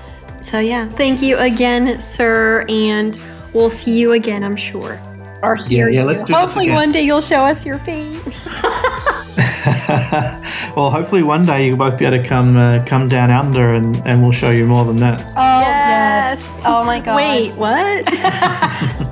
[0.42, 3.18] So yeah, thank you again, sir, and
[3.54, 5.00] we'll see you again, I'm sure.
[5.44, 6.08] Or hear yeah, yeah, you.
[6.08, 6.76] let's do Hopefully, this again.
[6.76, 8.46] one day you'll show us your face.
[10.76, 13.96] well, hopefully one day you'll both be able to come uh, come down under, and,
[14.06, 15.22] and we'll show you more than that.
[15.22, 16.46] Oh yes.
[16.46, 16.62] yes.
[16.66, 17.16] Oh my god.
[17.16, 18.08] Wait, what?